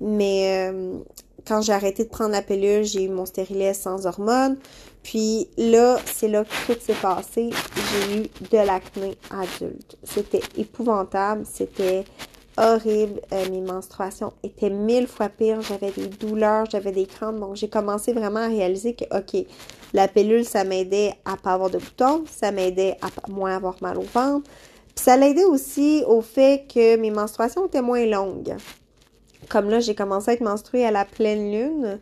Mais 0.00 0.70
euh, 0.70 0.98
quand 1.46 1.62
j'ai 1.62 1.72
arrêté 1.72 2.04
de 2.04 2.08
prendre 2.08 2.32
la 2.32 2.42
pilule, 2.42 2.84
j'ai 2.84 3.04
eu 3.04 3.08
mon 3.08 3.26
stérilet 3.26 3.74
sans 3.74 4.06
hormones. 4.06 4.56
Puis 5.02 5.48
là, 5.56 5.98
c'est 6.04 6.28
là 6.28 6.44
que 6.44 6.72
tout 6.72 6.80
s'est 6.80 6.94
passé. 6.94 7.50
J'ai 7.50 8.18
eu 8.18 8.22
de 8.50 8.56
l'acné 8.56 9.16
adulte. 9.30 9.96
C'était 10.04 10.42
épouvantable. 10.56 11.44
C'était 11.50 12.04
horrible. 12.56 13.20
Euh, 13.32 13.48
mes 13.50 13.60
menstruations 13.60 14.32
étaient 14.42 14.70
mille 14.70 15.06
fois 15.06 15.28
pires. 15.28 15.62
J'avais 15.62 15.90
des 15.90 16.06
douleurs, 16.06 16.66
j'avais 16.70 16.92
des 16.92 17.06
crampes. 17.06 17.38
Donc, 17.38 17.56
j'ai 17.56 17.68
commencé 17.68 18.12
vraiment 18.12 18.40
à 18.40 18.48
réaliser 18.48 18.94
que, 18.94 19.04
OK, 19.16 19.46
la 19.92 20.08
pilule, 20.08 20.44
ça 20.44 20.64
m'aidait 20.64 21.14
à 21.24 21.36
pas 21.36 21.52
avoir 21.52 21.70
de 21.70 21.78
boutons, 21.78 22.24
ça 22.30 22.52
m'aidait 22.52 22.96
à 23.02 23.30
moins 23.30 23.56
avoir 23.56 23.76
mal 23.82 23.98
au 23.98 24.02
ventre. 24.02 24.48
Puis 24.94 25.04
ça 25.04 25.16
l'aidait 25.16 25.44
aussi 25.44 26.04
au 26.06 26.20
fait 26.20 26.66
que 26.72 26.96
mes 26.96 27.10
menstruations 27.10 27.66
étaient 27.66 27.82
moins 27.82 28.06
longues. 28.06 28.56
Comme 29.48 29.68
là, 29.70 29.80
j'ai 29.80 29.94
commencé 29.94 30.30
à 30.30 30.34
être 30.34 30.42
menstruée 30.42 30.84
à 30.84 30.90
la 30.90 31.04
pleine 31.04 31.50
lune, 31.50 31.98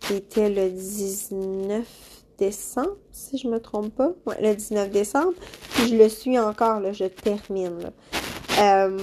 qui 0.00 0.14
était 0.14 0.50
le 0.50 0.70
19 0.70 1.84
décembre, 2.38 2.96
si 3.12 3.38
je 3.38 3.48
me 3.48 3.60
trompe 3.60 3.94
pas. 3.94 4.12
Le 4.40 4.54
19 4.54 4.90
décembre. 4.90 5.32
Puis 5.74 5.88
je 5.88 5.96
le 5.96 6.08
suis 6.08 6.38
encore, 6.38 6.80
là, 6.80 6.92
je 6.92 7.04
termine. 7.04 7.78
Là. 7.80 7.90
Euh, 8.60 8.98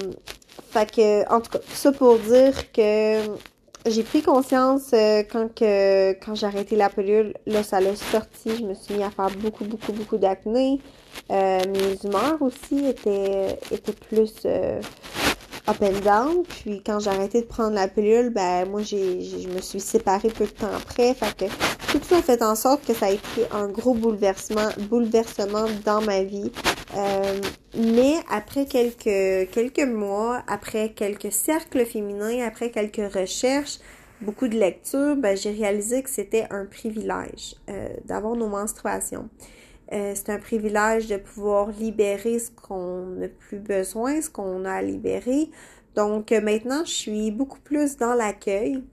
fait 0.69 0.91
que, 0.91 1.33
en 1.33 1.41
tout 1.41 1.51
cas, 1.51 1.59
ça 1.73 1.91
pour 1.91 2.17
dire 2.19 2.71
que 2.71 3.21
j'ai 3.85 4.03
pris 4.03 4.21
conscience 4.21 4.91
euh, 4.93 5.23
quand 5.29 5.53
que 5.53 6.11
quand 6.23 6.35
j'ai 6.35 6.45
arrêté 6.45 6.75
la 6.75 6.89
pilule, 6.89 7.33
là 7.45 7.63
ça 7.63 7.79
l'a 7.79 7.95
sorti, 7.95 8.57
je 8.57 8.63
me 8.63 8.73
suis 8.73 8.95
mis 8.95 9.03
à 9.03 9.09
faire 9.09 9.29
beaucoup 9.39 9.63
beaucoup 9.65 9.93
beaucoup 9.93 10.17
d'acné. 10.17 10.79
Euh, 11.31 11.59
mes 11.67 12.07
humeurs 12.07 12.41
aussi 12.41 12.87
étaient 12.87 13.57
étaient 13.71 13.93
plus 13.93 14.33
euh, 14.45 14.81
up 15.67 15.81
and 15.81 15.99
down. 16.03 16.43
Puis 16.43 16.81
quand 16.85 16.99
j'ai 16.99 17.09
arrêté 17.09 17.41
de 17.41 17.47
prendre 17.47 17.73
la 17.73 17.87
pilule, 17.87 18.29
ben 18.29 18.69
moi 18.69 18.81
j'ai, 18.81 19.21
je 19.21 19.47
me 19.47 19.61
suis 19.61 19.79
séparée 19.79 20.29
peu 20.29 20.45
de 20.45 20.51
temps 20.51 20.67
après. 20.75 21.13
Fait 21.13 21.35
que 21.35 21.45
tout 21.91 21.99
ça 22.03 22.17
a 22.17 22.21
fait 22.21 22.41
en 22.43 22.55
sorte 22.55 22.85
que 22.85 22.93
ça 22.93 23.07
a 23.07 23.11
été 23.11 23.45
un 23.51 23.67
gros 23.67 23.93
bouleversement, 23.93 24.69
bouleversement 24.89 25.65
dans 25.85 26.01
ma 26.01 26.23
vie. 26.23 26.51
Euh, 26.95 27.39
mais 27.77 28.15
après 28.31 28.65
quelques 28.65 29.49
quelques 29.51 29.87
mois, 29.87 30.43
après 30.47 30.89
quelques 30.89 31.31
cercles 31.31 31.85
féminins, 31.85 32.45
après 32.45 32.71
quelques 32.71 33.13
recherches, 33.13 33.79
beaucoup 34.21 34.47
de 34.47 34.57
lectures, 34.57 35.15
ben, 35.15 35.35
j'ai 35.37 35.51
réalisé 35.51 36.03
que 36.03 36.09
c'était 36.09 36.45
un 36.49 36.65
privilège 36.65 37.55
euh, 37.69 37.89
d'avoir 38.05 38.35
nos 38.35 38.47
menstruations. 38.47 39.29
Euh, 39.91 40.13
c'est 40.15 40.29
un 40.29 40.37
privilège 40.37 41.07
de 41.07 41.17
pouvoir 41.17 41.69
libérer 41.71 42.37
ce 42.37 42.51
qu'on 42.51 43.05
n'a 43.17 43.27
plus 43.27 43.57
besoin, 43.57 44.21
ce 44.21 44.29
qu'on 44.29 44.65
a 44.65 44.73
à 44.73 44.81
libérer. 44.81 45.49
Donc 45.95 46.31
euh, 46.31 46.41
maintenant, 46.41 46.85
je 46.85 46.91
suis 46.91 47.31
beaucoup 47.31 47.59
plus 47.59 47.97
dans 47.97 48.13
l'accueil. 48.13 48.83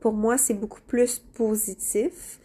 Pour 0.00 0.12
moi, 0.12 0.38
c'est 0.38 0.54
beaucoup 0.54 0.80
plus 0.86 1.18
positif. 1.18 2.38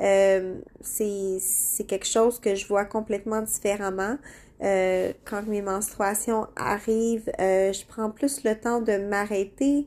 Euh, 0.00 0.60
c'est 0.80 1.84
quelque 1.86 2.06
chose 2.06 2.38
que 2.38 2.54
je 2.54 2.66
vois 2.66 2.84
complètement 2.84 3.42
différemment. 3.42 4.16
Euh, 4.62 5.12
quand 5.24 5.46
mes 5.46 5.62
menstruations 5.62 6.46
arrivent, 6.54 7.30
je 7.38 7.86
prends 7.86 8.10
plus 8.10 8.44
le 8.44 8.54
temps 8.54 8.80
de 8.80 8.96
m'arrêter. 8.98 9.86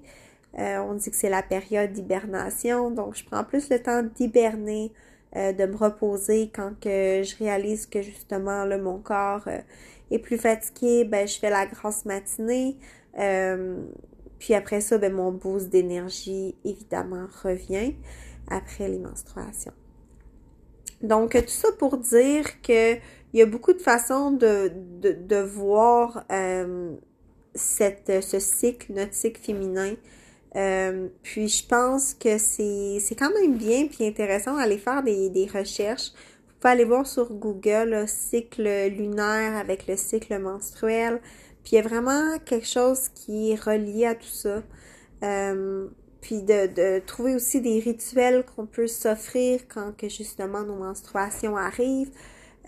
on 0.57 0.93
dit 0.95 1.09
que 1.09 1.15
c'est 1.15 1.29
la 1.29 1.43
période 1.43 1.91
d'hibernation, 1.93 2.91
donc 2.91 3.15
je 3.15 3.23
prends 3.23 3.43
plus 3.43 3.69
le 3.69 3.79
temps 3.79 4.03
d'hiberner, 4.03 4.91
euh, 5.35 5.51
de 5.51 5.65
me 5.65 5.75
reposer 5.75 6.51
quand 6.53 6.73
je 6.83 7.37
réalise 7.37 7.87
que 7.87 8.01
justement 8.03 8.65
là, 8.65 8.77
mon 8.77 8.99
corps 8.99 9.47
euh, 9.47 9.57
est 10.11 10.19
plus 10.19 10.37
fatigué, 10.37 11.05
ben 11.05 11.27
je 11.27 11.39
fais 11.39 11.49
la 11.49 11.65
grasse 11.65 12.05
matinée. 12.05 12.77
Euh, 13.17 13.83
puis 14.37 14.53
après 14.53 14.79
ça, 14.79 14.99
ben 14.99 15.11
mon 15.11 15.31
boost 15.31 15.69
d'énergie 15.69 16.55
évidemment 16.63 17.25
revient 17.43 17.95
après 18.47 18.87
les 18.87 18.99
menstruations. 18.99 19.73
Donc 21.01 21.31
tout 21.31 21.47
ça 21.47 21.69
pour 21.79 21.97
dire 21.97 22.61
que 22.61 22.95
il 22.95 23.39
y 23.39 23.41
a 23.41 23.47
beaucoup 23.47 23.73
de 23.73 23.81
façons 23.81 24.29
de, 24.29 24.71
de, 25.01 25.13
de 25.13 25.35
voir 25.37 26.23
cette, 27.55 28.23
ce 28.23 28.39
cycle, 28.39 28.93
notre 28.93 29.15
cycle 29.15 29.41
féminin 29.41 29.95
euh, 30.55 31.07
puis 31.23 31.47
je 31.47 31.65
pense 31.65 32.13
que 32.13 32.37
c'est, 32.37 32.97
c'est 32.99 33.15
quand 33.15 33.31
même 33.33 33.57
bien 33.57 33.87
puis 33.87 34.05
intéressant 34.05 34.57
d'aller 34.57 34.77
faire 34.77 35.03
des, 35.03 35.29
des 35.29 35.45
recherches. 35.47 36.11
Vous 36.47 36.53
pouvez 36.59 36.73
aller 36.73 36.83
voir 36.85 37.07
sur 37.07 37.33
Google 37.33 37.89
le 37.89 38.05
cycle 38.07 38.87
lunaire 38.89 39.57
avec 39.57 39.87
le 39.87 39.97
cycle 39.97 40.37
menstruel. 40.39 41.19
Puis 41.63 41.73
il 41.73 41.75
y 41.75 41.79
a 41.79 41.81
vraiment 41.81 42.37
quelque 42.45 42.67
chose 42.67 43.09
qui 43.09 43.51
est 43.51 43.61
relié 43.61 44.05
à 44.05 44.15
tout 44.15 44.27
ça. 44.27 44.61
Euh, 45.23 45.87
puis 46.21 46.41
de, 46.41 46.67
de 46.67 46.99
trouver 47.05 47.35
aussi 47.35 47.59
des 47.59 47.79
rituels 47.79 48.45
qu'on 48.45 48.65
peut 48.65 48.87
s'offrir 48.87 49.61
quand 49.67 49.95
que 49.95 50.07
justement 50.07 50.63
nos 50.63 50.75
menstruations 50.75 51.57
arrivent 51.57 52.11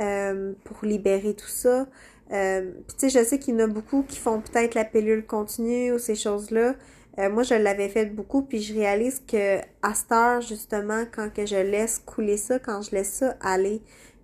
euh, 0.02 0.54
pour 0.66 0.84
libérer 0.84 1.34
tout 1.34 1.48
ça. 1.48 1.88
Euh, 2.32 2.72
puis 2.88 2.98
tu 2.98 3.10
sais, 3.10 3.20
je 3.20 3.26
sais 3.26 3.40
qu'il 3.40 3.54
y 3.54 3.58
en 3.58 3.66
a 3.66 3.68
beaucoup 3.68 4.04
qui 4.04 4.18
font 4.18 4.42
peut-être 4.42 4.76
la 4.76 4.84
pilule 4.84 5.26
continue 5.26 5.94
ou 5.94 6.00
ces 6.00 6.16
choses-là. 6.16 6.76
Euh, 7.20 7.30
moi, 7.30 7.44
je 7.44 7.54
l'avais 7.56 7.90
fait 7.90 8.08
beaucoup, 8.08 8.42
puis 8.42 8.62
je 8.62 8.74
réalise 8.74 9.22
que 9.26 9.60
à 9.82 9.94
cette 9.94 10.12
heure, 10.12 10.42
justement, 10.42 11.04
quand 11.14 11.34
que 11.34 11.46
je 11.46 11.56
laisse 11.56 12.00
couler 12.00 12.38
ça, 12.38 12.60
quand 12.60 12.82
je 12.82 12.92
laisse 12.92 13.14
ça 13.14 13.36
aller, 13.42 13.82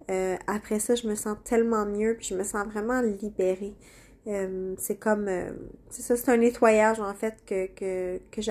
euh, 0.09 0.35
après 0.47 0.79
ça, 0.79 0.95
je 0.95 1.07
me 1.07 1.15
sens 1.15 1.37
tellement 1.45 1.85
mieux, 1.85 2.15
puis 2.17 2.27
je 2.27 2.35
me 2.35 2.43
sens 2.43 2.65
vraiment 2.67 3.01
libérée. 3.01 3.73
Euh, 4.27 4.75
c'est 4.77 4.97
comme, 4.97 5.29
c'est 5.89 6.01
ça, 6.03 6.15
c'est 6.15 6.29
un 6.29 6.37
nettoyage 6.37 6.99
en 6.99 7.13
fait 7.13 7.35
que 7.45 7.67
que 7.67 8.19
que, 8.31 8.41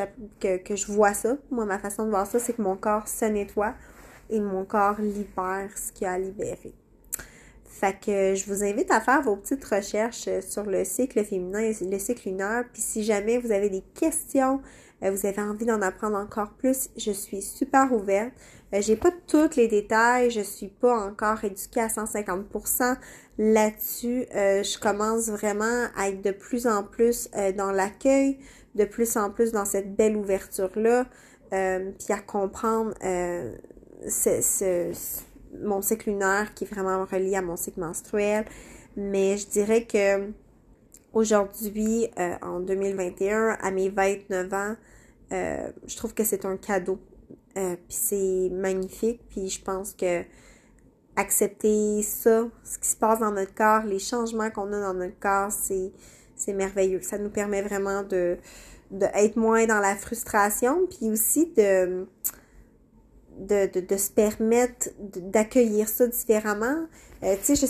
que 0.40 0.56
que 0.56 0.76
je 0.76 0.86
vois 0.90 1.14
ça. 1.14 1.36
Moi, 1.50 1.64
ma 1.66 1.78
façon 1.78 2.04
de 2.04 2.10
voir 2.10 2.26
ça, 2.26 2.38
c'est 2.40 2.54
que 2.54 2.62
mon 2.62 2.76
corps 2.76 3.06
se 3.08 3.26
nettoie 3.26 3.74
et 4.30 4.40
mon 4.40 4.64
corps 4.64 5.00
libère 5.00 5.70
ce 5.76 5.92
qu'il 5.92 6.06
a 6.06 6.12
à 6.12 6.18
libérer. 6.18 6.74
Fait 7.70 7.96
que 7.98 8.34
je 8.34 8.44
vous 8.46 8.64
invite 8.64 8.90
à 8.90 9.00
faire 9.00 9.22
vos 9.22 9.36
petites 9.36 9.64
recherches 9.64 10.26
euh, 10.26 10.40
sur 10.40 10.64
le 10.64 10.84
cycle 10.84 11.24
féminin 11.24 11.60
et 11.60 11.74
le 11.80 11.98
cycle 12.00 12.28
lunaire. 12.28 12.64
Puis 12.72 12.82
si 12.82 13.04
jamais 13.04 13.38
vous 13.38 13.52
avez 13.52 13.70
des 13.70 13.84
questions, 13.94 14.60
euh, 15.04 15.12
vous 15.12 15.24
avez 15.24 15.40
envie 15.40 15.66
d'en 15.66 15.80
apprendre 15.80 16.18
encore 16.18 16.50
plus, 16.50 16.90
je 16.96 17.12
suis 17.12 17.40
super 17.40 17.92
ouverte. 17.92 18.32
Euh, 18.74 18.82
j'ai 18.82 18.96
pas 18.96 19.12
tous 19.28 19.54
les 19.56 19.68
détails, 19.68 20.32
je 20.32 20.40
suis 20.40 20.66
pas 20.66 20.98
encore 20.98 21.44
éduquée 21.44 21.80
à 21.80 21.86
150% 21.86 22.96
là-dessus. 23.38 24.26
je 24.32 24.78
commence 24.78 25.28
vraiment 25.28 25.86
à 25.96 26.08
être 26.08 26.22
de 26.22 26.32
plus 26.32 26.66
en 26.66 26.82
plus 26.82 27.30
dans 27.56 27.70
l'accueil, 27.70 28.38
de 28.74 28.84
plus 28.84 29.16
en 29.16 29.30
plus 29.30 29.52
dans 29.52 29.64
cette 29.64 29.94
belle 29.94 30.16
ouverture-là, 30.16 31.06
puis 31.50 32.12
à 32.12 32.18
comprendre 32.18 32.92
ce, 34.06 34.42
ce 34.42 34.92
mon 35.62 35.82
cycle 35.82 36.10
lunaire 36.10 36.54
qui 36.54 36.64
est 36.64 36.66
vraiment 36.66 37.04
relié 37.04 37.36
à 37.36 37.42
mon 37.42 37.56
cycle 37.56 37.80
menstruel. 37.80 38.44
Mais 38.96 39.36
je 39.36 39.46
dirais 39.48 39.84
que 39.84 40.30
aujourd'hui, 41.12 42.08
euh, 42.18 42.34
en 42.42 42.60
2021, 42.60 43.58
à 43.60 43.70
mes 43.70 43.88
29 43.88 44.52
ans, 44.52 44.76
euh, 45.32 45.70
je 45.86 45.96
trouve 45.96 46.14
que 46.14 46.24
c'est 46.24 46.44
un 46.44 46.56
cadeau. 46.56 46.98
Euh, 47.56 47.76
puis 47.76 47.96
c'est 47.96 48.48
magnifique. 48.52 49.20
Puis 49.28 49.48
je 49.48 49.62
pense 49.62 49.92
que 49.94 50.24
accepter 51.16 52.02
ça, 52.02 52.48
ce 52.64 52.78
qui 52.78 52.88
se 52.88 52.96
passe 52.96 53.20
dans 53.20 53.32
notre 53.32 53.54
corps, 53.54 53.82
les 53.84 53.98
changements 53.98 54.50
qu'on 54.50 54.72
a 54.72 54.80
dans 54.80 54.94
notre 54.94 55.18
corps, 55.18 55.50
c'est, 55.50 55.92
c'est 56.36 56.52
merveilleux. 56.52 57.02
Ça 57.02 57.18
nous 57.18 57.30
permet 57.30 57.62
vraiment 57.62 58.02
de, 58.02 58.38
moins 59.36 59.66
dans 59.66 59.80
la 59.80 59.96
frustration, 59.96 60.86
puis 60.86 61.10
aussi 61.10 61.52
de 61.56 62.06
de, 63.38 63.70
de, 63.72 63.86
de 63.86 63.96
se 63.96 64.10
permettre 64.10 64.88
d'accueillir 64.98 65.88
ça 65.88 66.06
différemment. 66.06 66.86
Euh, 67.22 67.36
tu 67.44 67.56
sais, 67.56 67.66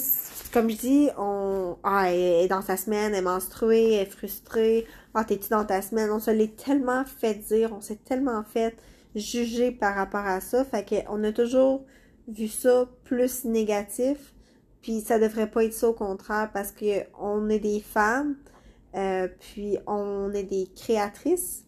comme 0.53 0.71
je 0.71 0.77
dis, 0.77 1.09
on 1.19 1.77
ah, 1.83 2.11
elle 2.11 2.45
est 2.45 2.49
dans 2.49 2.63
sa 2.63 2.77
semaine, 2.77 3.13
elle 3.13 3.21
est 3.21 3.23
menstruée, 3.23 3.95
elle 3.95 4.03
est 4.03 4.11
frustrée. 4.11 4.87
Ah, 5.15 5.25
t'es-tu 5.25 5.49
dans 5.49 5.65
ta 5.65 5.83
semaine? 5.83 6.11
On 6.11 6.21
se 6.21 6.31
l'est 6.31 6.57
tellement 6.57 7.05
fait 7.05 7.35
dire, 7.35 7.73
on 7.73 7.81
s'est 7.81 7.99
tellement 8.05 8.43
fait 8.45 8.77
juger 9.15 9.71
par 9.73 9.95
rapport 9.95 10.27
à 10.27 10.41
ça. 10.41 10.65
Fait 10.65 11.05
qu'on 11.07 11.25
a 11.25 11.33
toujours 11.33 11.85
vu 12.29 12.49
ça 12.49 12.89
plus 13.05 13.45
négatif. 13.45 14.35
Puis 14.83 15.01
ça 15.01 15.19
devrait 15.19 15.51
pas 15.51 15.65
être 15.65 15.75
ça 15.75 15.89
au 15.89 15.93
contraire 15.93 16.51
parce 16.53 16.73
que 16.73 17.05
on 17.19 17.51
est 17.51 17.59
des 17.59 17.81
femmes, 17.81 18.37
euh, 18.95 19.29
puis 19.39 19.79
on 19.87 20.33
est 20.33 20.45
des 20.45 20.69
créatrices. 20.75 21.65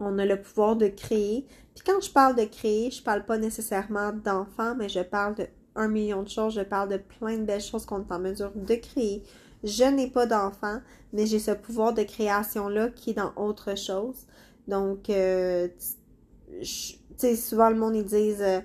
On 0.00 0.18
a 0.18 0.24
le 0.24 0.40
pouvoir 0.40 0.76
de 0.76 0.88
créer. 0.88 1.46
Puis 1.74 1.84
quand 1.84 2.00
je 2.00 2.10
parle 2.10 2.36
de 2.36 2.44
créer, 2.44 2.90
je 2.90 3.02
parle 3.02 3.24
pas 3.24 3.38
nécessairement 3.38 4.12
d'enfants, 4.12 4.74
mais 4.76 4.88
je 4.88 5.00
parle 5.00 5.34
de 5.34 5.46
un 5.74 5.88
million 5.88 6.22
de 6.22 6.28
choses, 6.28 6.54
je 6.54 6.60
parle 6.60 6.88
de 6.88 6.96
plein 6.98 7.38
de 7.38 7.44
belles 7.44 7.62
choses 7.62 7.86
qu'on 7.86 8.00
est 8.00 8.12
en 8.12 8.18
mesure 8.18 8.52
de 8.54 8.74
créer. 8.74 9.22
Je 9.64 9.84
n'ai 9.84 10.08
pas 10.08 10.26
d'enfants, 10.26 10.80
mais 11.12 11.26
j'ai 11.26 11.38
ce 11.38 11.52
pouvoir 11.52 11.94
de 11.94 12.02
création-là 12.02 12.90
qui 12.90 13.10
est 13.10 13.14
dans 13.14 13.32
autre 13.36 13.76
chose. 13.76 14.26
Donc, 14.68 15.08
euh, 15.10 15.68
tu 16.60 16.96
sais, 17.16 17.36
souvent 17.36 17.70
le 17.70 17.76
monde, 17.76 17.96
ils 17.96 18.04
disent 18.04 18.42
euh, 18.42 18.60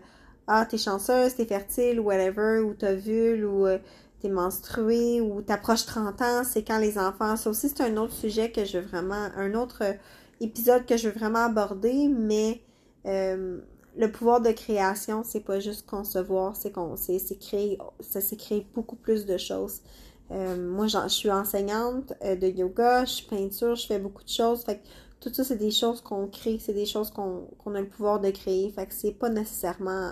Ah, 0.48 0.66
t'es 0.66 0.78
chanceuse, 0.78 1.36
t'es 1.36 1.46
fertile, 1.46 2.00
ou 2.00 2.04
whatever, 2.04 2.60
ou 2.60 2.74
t'as 2.74 2.94
vu, 2.94 3.46
ou 3.46 3.68
euh, 3.68 3.78
t'es 4.20 4.30
menstruée, 4.30 5.22
ou 5.22 5.42
t'approches 5.42 5.86
30 5.86 6.22
ans, 6.22 6.44
c'est 6.44 6.64
quand 6.64 6.80
les 6.80 6.98
enfants. 6.98 7.36
Ça 7.36 7.50
aussi, 7.50 7.70
c'est 7.70 7.82
un 7.82 7.96
autre 7.98 8.14
sujet 8.14 8.52
que 8.52 8.66
je 8.66 8.80
veux 8.80 8.86
vraiment, 8.86 9.30
un 9.36 9.54
autre 9.54 9.84
épisode 10.42 10.86
que 10.86 10.98
je 10.98 11.10
veux 11.10 11.18
vraiment 11.18 11.46
aborder, 11.46 12.08
mais 12.08 12.62
euh, 13.08 13.60
le 13.98 14.12
pouvoir 14.12 14.42
de 14.42 14.52
création, 14.52 15.24
c'est 15.24 15.42
pas 15.42 15.60
juste 15.60 15.86
concevoir, 15.88 16.56
c'est 16.56 16.72
qu'on 16.72 16.96
c'est 16.96 17.40
créer, 17.40 17.78
ça 18.00 18.20
créer 18.36 18.68
beaucoup 18.76 18.96
plus 18.96 19.26
de 19.26 19.38
choses. 19.38 19.82
Euh, 20.32 20.56
moi, 20.70 20.88
je 20.88 21.08
suis 21.08 21.32
enseignante 21.32 22.14
euh, 22.24 22.36
de 22.36 22.48
yoga, 22.48 23.06
je 23.06 23.12
suis 23.14 23.26
peinture, 23.26 23.76
je 23.76 23.88
fais 23.88 24.00
beaucoup 24.00 24.24
de 24.24 24.30
choses. 24.30 24.64
Fait 24.64 24.78
que 24.78 24.88
tout 25.20 25.34
ça, 25.34 25.44
c'est 25.44 25.56
des 25.56 25.72
choses 25.72 26.02
qu'on 26.02 26.28
crée, 26.28 26.60
c'est 26.60 26.74
des 26.74 26.86
choses 26.86 27.10
qu'on 27.12 27.48
a 27.74 27.82
le 27.82 27.88
pouvoir 27.88 28.20
de 28.20 28.30
créer. 28.30 28.70
Fait 28.70 28.86
que 28.86 28.94
c'est 28.94 29.14
pas 29.14 29.30
nécessairement 29.30 30.12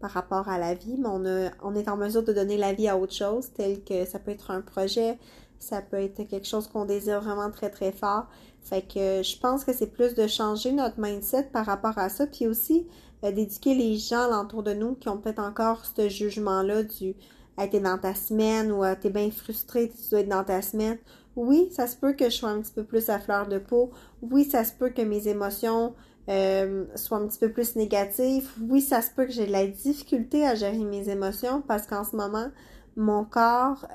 par 0.00 0.10
rapport 0.10 0.48
à 0.48 0.58
la 0.58 0.74
vie, 0.74 0.96
mais 0.98 1.08
on, 1.08 1.24
a, 1.26 1.50
on 1.62 1.74
est 1.74 1.88
en 1.88 1.96
mesure 1.96 2.22
de 2.22 2.32
donner 2.32 2.56
la 2.56 2.72
vie 2.72 2.88
à 2.88 2.96
autre 2.96 3.12
chose, 3.12 3.50
tel 3.52 3.84
que 3.84 4.04
ça 4.06 4.18
peut 4.18 4.30
être 4.30 4.50
un 4.50 4.62
projet, 4.62 5.18
ça 5.60 5.82
peut 5.82 5.98
être 5.98 6.26
quelque 6.26 6.46
chose 6.46 6.66
qu'on 6.66 6.86
désire 6.86 7.20
vraiment 7.20 7.50
très 7.50 7.70
très 7.70 7.92
fort. 7.92 8.26
Fait 8.62 8.82
que 8.82 9.22
je 9.22 9.38
pense 9.38 9.64
que 9.64 9.72
c'est 9.72 9.86
plus 9.86 10.14
de 10.14 10.26
changer 10.26 10.72
notre 10.72 10.98
mindset 10.98 11.44
par 11.52 11.66
rapport 11.66 11.96
à 11.98 12.08
ça, 12.08 12.26
puis 12.26 12.48
aussi 12.48 12.86
euh, 13.24 13.30
d'éduquer 13.30 13.74
les 13.74 13.96
gens 13.96 14.24
alentour 14.24 14.62
de 14.62 14.72
nous 14.72 14.94
qui 14.94 15.08
ont 15.08 15.18
peut-être 15.18 15.38
encore 15.38 15.84
ce 15.84 16.08
jugement-là 16.08 16.82
du 16.82 17.14
hey, 17.58 17.70
t'es 17.70 17.80
dans 17.80 17.98
ta 17.98 18.14
semaine 18.14 18.72
ou 18.72 18.84
euh, 18.84 18.94
t'es 19.00 19.10
bien 19.10 19.30
frustré, 19.30 19.90
tu 19.90 20.10
dois 20.10 20.20
être 20.20 20.28
dans 20.28 20.44
ta 20.44 20.62
semaine. 20.62 20.98
Oui, 21.36 21.68
ça 21.70 21.86
se 21.86 21.96
peut 21.96 22.14
que 22.14 22.24
je 22.24 22.36
sois 22.36 22.50
un 22.50 22.60
petit 22.60 22.72
peu 22.72 22.84
plus 22.84 23.08
à 23.08 23.18
fleur 23.18 23.46
de 23.46 23.58
peau. 23.58 23.90
Oui, 24.22 24.44
ça 24.44 24.64
se 24.64 24.72
peut 24.72 24.90
que 24.90 25.02
mes 25.02 25.28
émotions 25.28 25.94
euh, 26.28 26.86
soient 26.96 27.18
un 27.18 27.26
petit 27.26 27.38
peu 27.38 27.52
plus 27.52 27.76
négatives. 27.76 28.50
Oui, 28.60 28.80
ça 28.80 29.02
se 29.02 29.10
peut 29.10 29.26
que 29.26 29.32
j'ai 29.32 29.46
de 29.46 29.52
la 29.52 29.66
difficulté 29.66 30.46
à 30.46 30.54
gérer 30.54 30.78
mes 30.78 31.08
émotions 31.08 31.62
parce 31.66 31.86
qu'en 31.86 32.04
ce 32.04 32.16
moment, 32.16 32.48
mon 32.96 33.24
corps, 33.24 33.86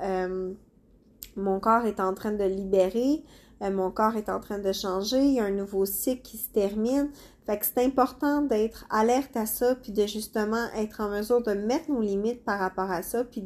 mon 1.36 1.60
corps 1.60 1.86
est 1.86 2.00
en 2.00 2.14
train 2.14 2.32
de 2.32 2.44
libérer 2.44 3.24
euh, 3.62 3.70
mon 3.70 3.90
corps 3.90 4.16
est 4.16 4.28
en 4.28 4.40
train 4.40 4.58
de 4.58 4.72
changer, 4.72 5.22
il 5.22 5.34
y 5.34 5.40
a 5.40 5.44
un 5.44 5.50
nouveau 5.50 5.86
cycle 5.86 6.22
qui 6.22 6.36
se 6.36 6.50
termine. 6.50 7.10
Fait 7.46 7.58
que 7.58 7.64
c'est 7.64 7.84
important 7.84 8.42
d'être 8.42 8.86
alerte 8.90 9.36
à 9.36 9.46
ça, 9.46 9.74
puis 9.76 9.92
de 9.92 10.06
justement 10.06 10.66
être 10.74 11.00
en 11.00 11.08
mesure 11.08 11.42
de 11.42 11.52
mettre 11.52 11.90
nos 11.90 12.00
limites 12.00 12.44
par 12.44 12.58
rapport 12.58 12.90
à 12.90 13.02
ça, 13.02 13.24
puis 13.24 13.44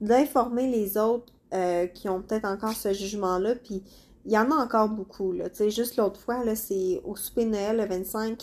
d'informer 0.00 0.70
les 0.70 0.96
autres 0.96 1.32
euh, 1.52 1.86
qui 1.86 2.08
ont 2.08 2.22
peut-être 2.22 2.46
encore 2.46 2.72
ce 2.72 2.92
jugement-là, 2.92 3.56
puis 3.56 3.82
il 4.24 4.32
y 4.32 4.38
en 4.38 4.50
a 4.50 4.54
encore 4.54 4.88
beaucoup, 4.88 5.32
là. 5.32 5.50
Tu 5.50 5.56
sais, 5.56 5.70
juste 5.70 5.96
l'autre 5.96 6.18
fois, 6.18 6.42
là, 6.44 6.56
c'est 6.56 7.02
au 7.04 7.14
souper 7.16 7.44
Noël, 7.44 7.76
le 7.76 7.84
25, 7.84 8.42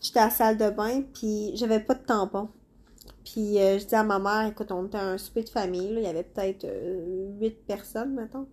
j'étais 0.00 0.20
à 0.20 0.26
la 0.26 0.30
salle 0.30 0.56
de 0.56 0.70
bain, 0.70 1.02
puis 1.12 1.52
j'avais 1.56 1.80
pas 1.80 1.94
de 1.94 2.04
tampon. 2.04 2.48
Puis 3.32 3.60
euh, 3.60 3.78
je 3.78 3.86
dis 3.86 3.94
à 3.94 4.02
ma 4.02 4.18
mère, 4.18 4.50
écoute, 4.50 4.72
on 4.72 4.86
était 4.86 4.98
à 4.98 5.06
un 5.06 5.18
souper 5.18 5.44
de 5.44 5.50
famille, 5.50 5.92
là, 5.94 6.00
il 6.00 6.04
y 6.04 6.08
avait 6.08 6.24
peut-être 6.24 6.64
euh, 6.64 7.28
huit 7.38 7.64
personnes, 7.64 8.14
mettons. 8.14 8.48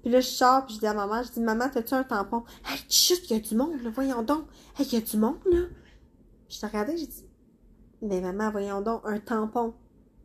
Puis 0.00 0.10
là, 0.10 0.20
je 0.20 0.28
sors, 0.28 0.64
puis 0.64 0.76
je 0.76 0.80
dis 0.80 0.86
à 0.86 0.94
ma 0.94 1.06
mère, 1.06 1.24
je 1.24 1.32
dis, 1.32 1.40
maman, 1.40 1.68
t'as-tu 1.68 1.92
un 1.92 2.04
tampon? 2.04 2.42
Hey, 2.64 2.78
chut, 2.88 3.18
il 3.28 3.36
y 3.36 3.38
a 3.38 3.42
du 3.42 3.54
monde, 3.54 3.82
là, 3.82 3.90
voyons 3.94 4.22
donc. 4.22 4.44
Hey, 4.78 4.86
il 4.86 4.94
y 4.94 4.96
a 4.96 5.00
du 5.04 5.18
monde, 5.18 5.40
là. 5.50 5.58
Je 6.48 6.58
t'ai 6.58 6.66
regardé, 6.66 6.96
j'ai 6.96 7.06
dit, 7.06 7.26
mais 8.00 8.22
maman, 8.22 8.50
voyons 8.50 8.80
donc, 8.80 9.02
un 9.04 9.18
tampon. 9.18 9.74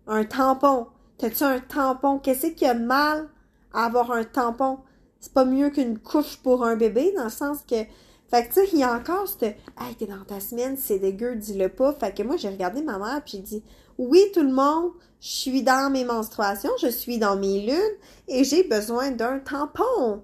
Un 0.08 0.24
tampon. 0.24 0.88
T'as-tu 1.18 1.44
un 1.44 1.60
tampon? 1.60 2.20
Qu'est-ce 2.20 2.48
qu'il 2.48 2.68
y 2.68 2.70
a 2.70 2.74
mal 2.74 3.28
à 3.74 3.86
avoir 3.86 4.12
un 4.12 4.24
tampon? 4.24 4.80
C'est 5.20 5.34
pas 5.34 5.44
mieux 5.44 5.72
qu'une 5.72 6.00
couche 6.00 6.38
pour 6.38 6.64
un 6.64 6.78
bébé, 6.78 7.12
dans 7.18 7.26
le 7.26 7.30
sens 7.30 7.64
que 7.70 7.84
fait 8.30 8.48
que, 8.48 8.54
tu 8.54 8.62
sais, 8.62 8.70
il 8.74 8.80
y 8.80 8.84
a 8.84 8.94
encore 8.94 9.28
cette 9.28 9.58
Hey, 9.80 9.96
t'es 9.98 10.06
dans 10.06 10.24
ta 10.24 10.40
semaine, 10.40 10.78
c'est 10.78 11.00
dégueu, 11.00 11.36
dis-le 11.36 11.70
pas. 11.70 11.94
Fait 11.94 12.16
que 12.16 12.22
moi, 12.22 12.38
j'ai 12.38 12.50
regardé 12.50 12.84
ma 12.84 13.00
mère, 13.00 13.22
puis 13.24 13.38
j'ai 13.38 13.44
dit 13.44 13.64
Oui, 13.98 14.24
tout 14.34 14.44
le 14.44 14.54
monde, 14.54 14.92
je 15.20 15.30
suis 15.30 15.64
dans 15.64 15.92
mes 15.92 16.06
menstruations, 16.06 16.70
je 16.80 16.88
suis 16.88 17.18
dans 17.18 17.36
mes 17.36 17.66
lunes, 17.66 17.98
et 18.28 18.44
j'ai 18.44 18.64
besoin 18.64 19.12
d'un 19.12 19.40
tampon. 19.40 20.24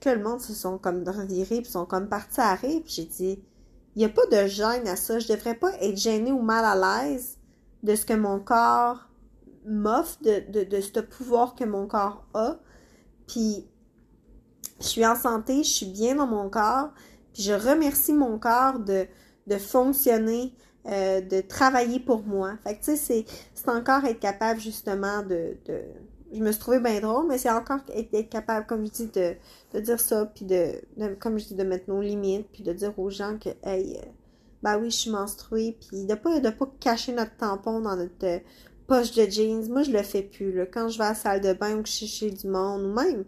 Que 0.00 0.08
le 0.10 0.22
monde 0.22 0.40
se 0.40 0.54
sont 0.54 0.78
comme 0.78 1.04
revirés, 1.06 1.60
puis 1.60 1.70
sont 1.70 1.86
comme 1.86 2.08
partis 2.08 2.40
à 2.40 2.54
rire, 2.54 2.80
puis 2.82 2.94
j'ai 2.94 3.04
dit 3.04 3.42
Il 3.94 3.98
n'y 3.98 4.04
a 4.06 4.08
pas 4.08 4.26
de 4.26 4.46
gêne 4.46 4.88
à 4.88 4.96
ça. 4.96 5.18
Je 5.18 5.28
devrais 5.28 5.54
pas 5.54 5.72
être 5.82 5.98
gênée 5.98 6.32
ou 6.32 6.40
mal 6.40 6.64
à 6.64 7.04
l'aise 7.04 7.36
de 7.82 7.94
ce 7.94 8.06
que 8.06 8.14
mon 8.14 8.40
corps 8.40 9.10
m'offre, 9.66 10.16
de, 10.22 10.50
de, 10.50 10.64
de 10.64 10.80
ce 10.80 11.00
pouvoir 11.00 11.54
que 11.54 11.64
mon 11.64 11.86
corps 11.86 12.24
a. 12.32 12.56
Puis, 13.26 13.66
je 14.80 14.86
suis 14.86 15.06
en 15.06 15.14
santé, 15.14 15.62
je 15.62 15.68
suis 15.68 15.86
bien 15.86 16.14
dans 16.14 16.26
mon 16.26 16.48
corps 16.48 16.90
puis 17.34 17.42
je 17.42 17.52
remercie 17.52 18.14
mon 18.14 18.38
corps 18.38 18.78
de, 18.78 19.06
de 19.48 19.58
fonctionner, 19.58 20.54
euh, 20.86 21.20
de 21.20 21.40
travailler 21.40 22.00
pour 22.00 22.22
moi. 22.22 22.54
Fait 22.62 22.76
que 22.76 22.84
tu 22.84 22.96
sais, 22.96 23.26
c'est 23.54 23.68
encore 23.68 24.04
être 24.04 24.20
capable 24.20 24.60
justement 24.60 25.22
de, 25.22 25.56
de. 25.66 25.80
Je 26.32 26.40
me 26.40 26.50
suis 26.50 26.60
trouvée 26.60 26.80
bien 26.80 27.00
drôle, 27.00 27.26
mais 27.28 27.38
c'est 27.38 27.50
encore 27.50 27.80
être, 27.94 28.28
capable, 28.28 28.66
comme 28.66 28.84
je 28.86 28.90
dis, 28.90 29.06
de, 29.06 29.34
de 29.72 29.80
dire 29.80 30.00
ça, 30.00 30.26
puis 30.26 30.44
de, 30.44 30.72
comme 31.20 31.38
je 31.38 31.46
dis, 31.46 31.54
de 31.54 31.62
mettre 31.62 31.88
nos 31.88 32.00
limites, 32.00 32.48
puis 32.52 32.62
de 32.62 32.72
dire 32.72 32.98
aux 32.98 33.10
gens 33.10 33.38
que, 33.38 33.50
hey, 33.62 33.98
euh, 33.98 34.06
ben 34.62 34.78
oui, 34.78 34.90
je 34.90 34.96
suis 34.96 35.10
menstruée, 35.10 35.76
puis 35.78 36.04
de 36.04 36.14
pas, 36.14 36.40
de 36.40 36.50
pas 36.50 36.66
cacher 36.80 37.12
notre 37.12 37.36
tampon 37.36 37.80
dans 37.80 37.96
notre 37.96 38.24
euh, 38.24 38.38
poche 38.88 39.12
de 39.12 39.30
jeans. 39.30 39.68
Moi, 39.68 39.84
je 39.84 39.92
le 39.92 40.02
fais 40.02 40.22
plus. 40.22 40.66
Quand 40.72 40.88
je 40.88 40.98
vais 40.98 41.04
à 41.04 41.08
la 41.10 41.14
salle 41.14 41.40
de 41.40 41.52
bain 41.52 41.76
ou 41.76 41.82
que 41.82 41.88
je 41.88 41.94
suis 41.94 42.06
chez 42.08 42.30
du 42.30 42.48
monde, 42.48 42.82
ou 42.82 42.92
même 42.92 43.24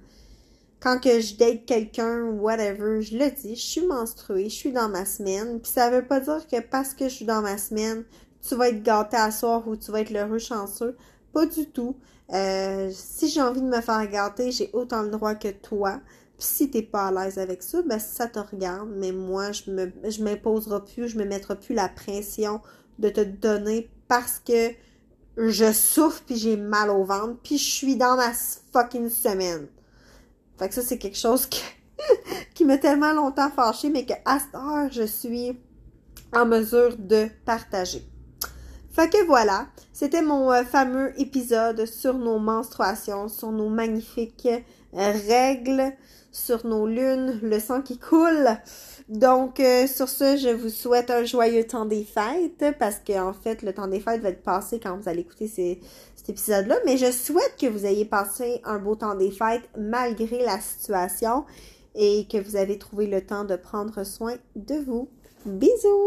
quand 0.86 1.00
que 1.00 1.18
je 1.18 1.34
date 1.34 1.66
quelqu'un, 1.66 2.22
whatever, 2.26 3.02
je 3.02 3.18
le 3.18 3.28
dis, 3.32 3.56
je 3.56 3.60
suis 3.60 3.84
menstruée, 3.84 4.48
je 4.48 4.54
suis 4.54 4.70
dans 4.70 4.88
ma 4.88 5.04
semaine. 5.04 5.58
Puis 5.58 5.72
ça 5.72 5.90
veut 5.90 6.06
pas 6.06 6.20
dire 6.20 6.46
que 6.46 6.60
parce 6.60 6.94
que 6.94 7.08
je 7.08 7.14
suis 7.14 7.24
dans 7.24 7.42
ma 7.42 7.58
semaine, 7.58 8.04
tu 8.48 8.54
vas 8.54 8.68
être 8.68 8.84
gâté 8.84 9.16
à 9.16 9.32
soir 9.32 9.66
ou 9.66 9.74
tu 9.74 9.90
vas 9.90 10.02
être 10.02 10.10
l'heureux 10.10 10.38
chanceux. 10.38 10.96
Pas 11.32 11.44
du 11.44 11.68
tout. 11.70 11.96
Euh, 12.32 12.88
si 12.94 13.28
j'ai 13.28 13.42
envie 13.42 13.62
de 13.62 13.66
me 13.66 13.80
faire 13.80 14.08
gâter, 14.08 14.52
j'ai 14.52 14.70
autant 14.74 15.02
le 15.02 15.08
droit 15.08 15.34
que 15.34 15.48
toi. 15.48 16.00
Puis 16.38 16.46
si 16.46 16.70
t'es 16.70 16.82
pas 16.82 17.08
à 17.08 17.10
l'aise 17.10 17.40
avec 17.40 17.64
ça, 17.64 17.82
ben 17.82 17.98
ça 17.98 18.28
te 18.28 18.38
regarde. 18.38 18.88
Mais 18.94 19.10
moi, 19.10 19.50
je 19.50 19.68
me 19.72 19.90
je 20.08 20.22
m'imposerai 20.22 20.84
plus, 20.84 21.08
je 21.08 21.18
me 21.18 21.24
mettrai 21.24 21.56
plus 21.56 21.74
la 21.74 21.88
pression 21.88 22.60
de 23.00 23.08
te 23.08 23.22
donner 23.22 23.90
parce 24.06 24.38
que 24.38 24.70
je 25.36 25.72
souffre 25.72 26.22
puis 26.24 26.36
j'ai 26.36 26.56
mal 26.56 26.90
au 26.90 27.02
ventre 27.02 27.40
puis 27.42 27.58
je 27.58 27.68
suis 27.68 27.96
dans 27.96 28.14
ma 28.14 28.30
fucking 28.72 29.08
semaine. 29.08 29.66
Fait 30.58 30.68
que 30.68 30.74
ça, 30.74 30.82
c'est 30.82 30.98
quelque 30.98 31.18
chose 31.18 31.48
qui 32.54 32.64
m'a 32.64 32.78
tellement 32.78 33.12
longtemps 33.12 33.50
fâché, 33.50 33.90
mais 33.90 34.04
qu'à 34.04 34.18
cette 34.38 34.54
heure, 34.54 34.90
je 34.90 35.04
suis 35.04 35.58
en 36.34 36.46
mesure 36.46 36.96
de 36.98 37.28
partager. 37.44 38.02
Fait 38.90 39.10
que 39.10 39.26
voilà, 39.26 39.66
c'était 39.92 40.22
mon 40.22 40.50
euh, 40.50 40.64
fameux 40.64 41.12
épisode 41.20 41.84
sur 41.84 42.14
nos 42.14 42.38
menstruations, 42.38 43.28
sur 43.28 43.52
nos 43.52 43.68
magnifiques 43.68 44.48
euh, 44.94 45.12
règles, 45.28 45.92
sur 46.32 46.66
nos 46.66 46.86
lunes, 46.86 47.38
le 47.42 47.58
sang 47.60 47.82
qui 47.82 47.98
coule. 47.98 48.48
Donc, 49.08 49.60
euh, 49.60 49.86
sur 49.86 50.08
ce, 50.08 50.36
je 50.36 50.48
vous 50.48 50.70
souhaite 50.70 51.10
un 51.10 51.24
joyeux 51.24 51.64
temps 51.64 51.84
des 51.84 52.04
fêtes 52.04 52.76
parce 52.78 52.96
qu'en 53.06 53.32
fait, 53.32 53.62
le 53.62 53.72
temps 53.72 53.86
des 53.86 54.00
fêtes 54.00 54.22
va 54.22 54.30
être 54.30 54.42
passé 54.42 54.80
quand 54.80 54.96
vous 54.96 55.08
allez 55.08 55.20
écouter 55.20 55.80
épisode-là. 56.28 56.76
Mais 56.84 56.96
je 56.96 57.10
souhaite 57.10 57.56
que 57.60 57.66
vous 57.66 57.86
ayez 57.86 58.04
passé 58.04 58.60
un 58.64 58.78
beau 58.78 58.94
temps 58.94 59.14
des 59.14 59.30
fêtes 59.30 59.68
malgré 59.76 60.44
la 60.44 60.60
situation 60.60 61.44
et 61.94 62.26
que 62.30 62.38
vous 62.38 62.56
avez 62.56 62.78
trouvé 62.78 63.06
le 63.06 63.24
temps 63.24 63.44
de 63.44 63.56
prendre 63.56 64.04
soin 64.04 64.34
de 64.54 64.76
vous. 64.76 65.08
Bisous! 65.44 66.06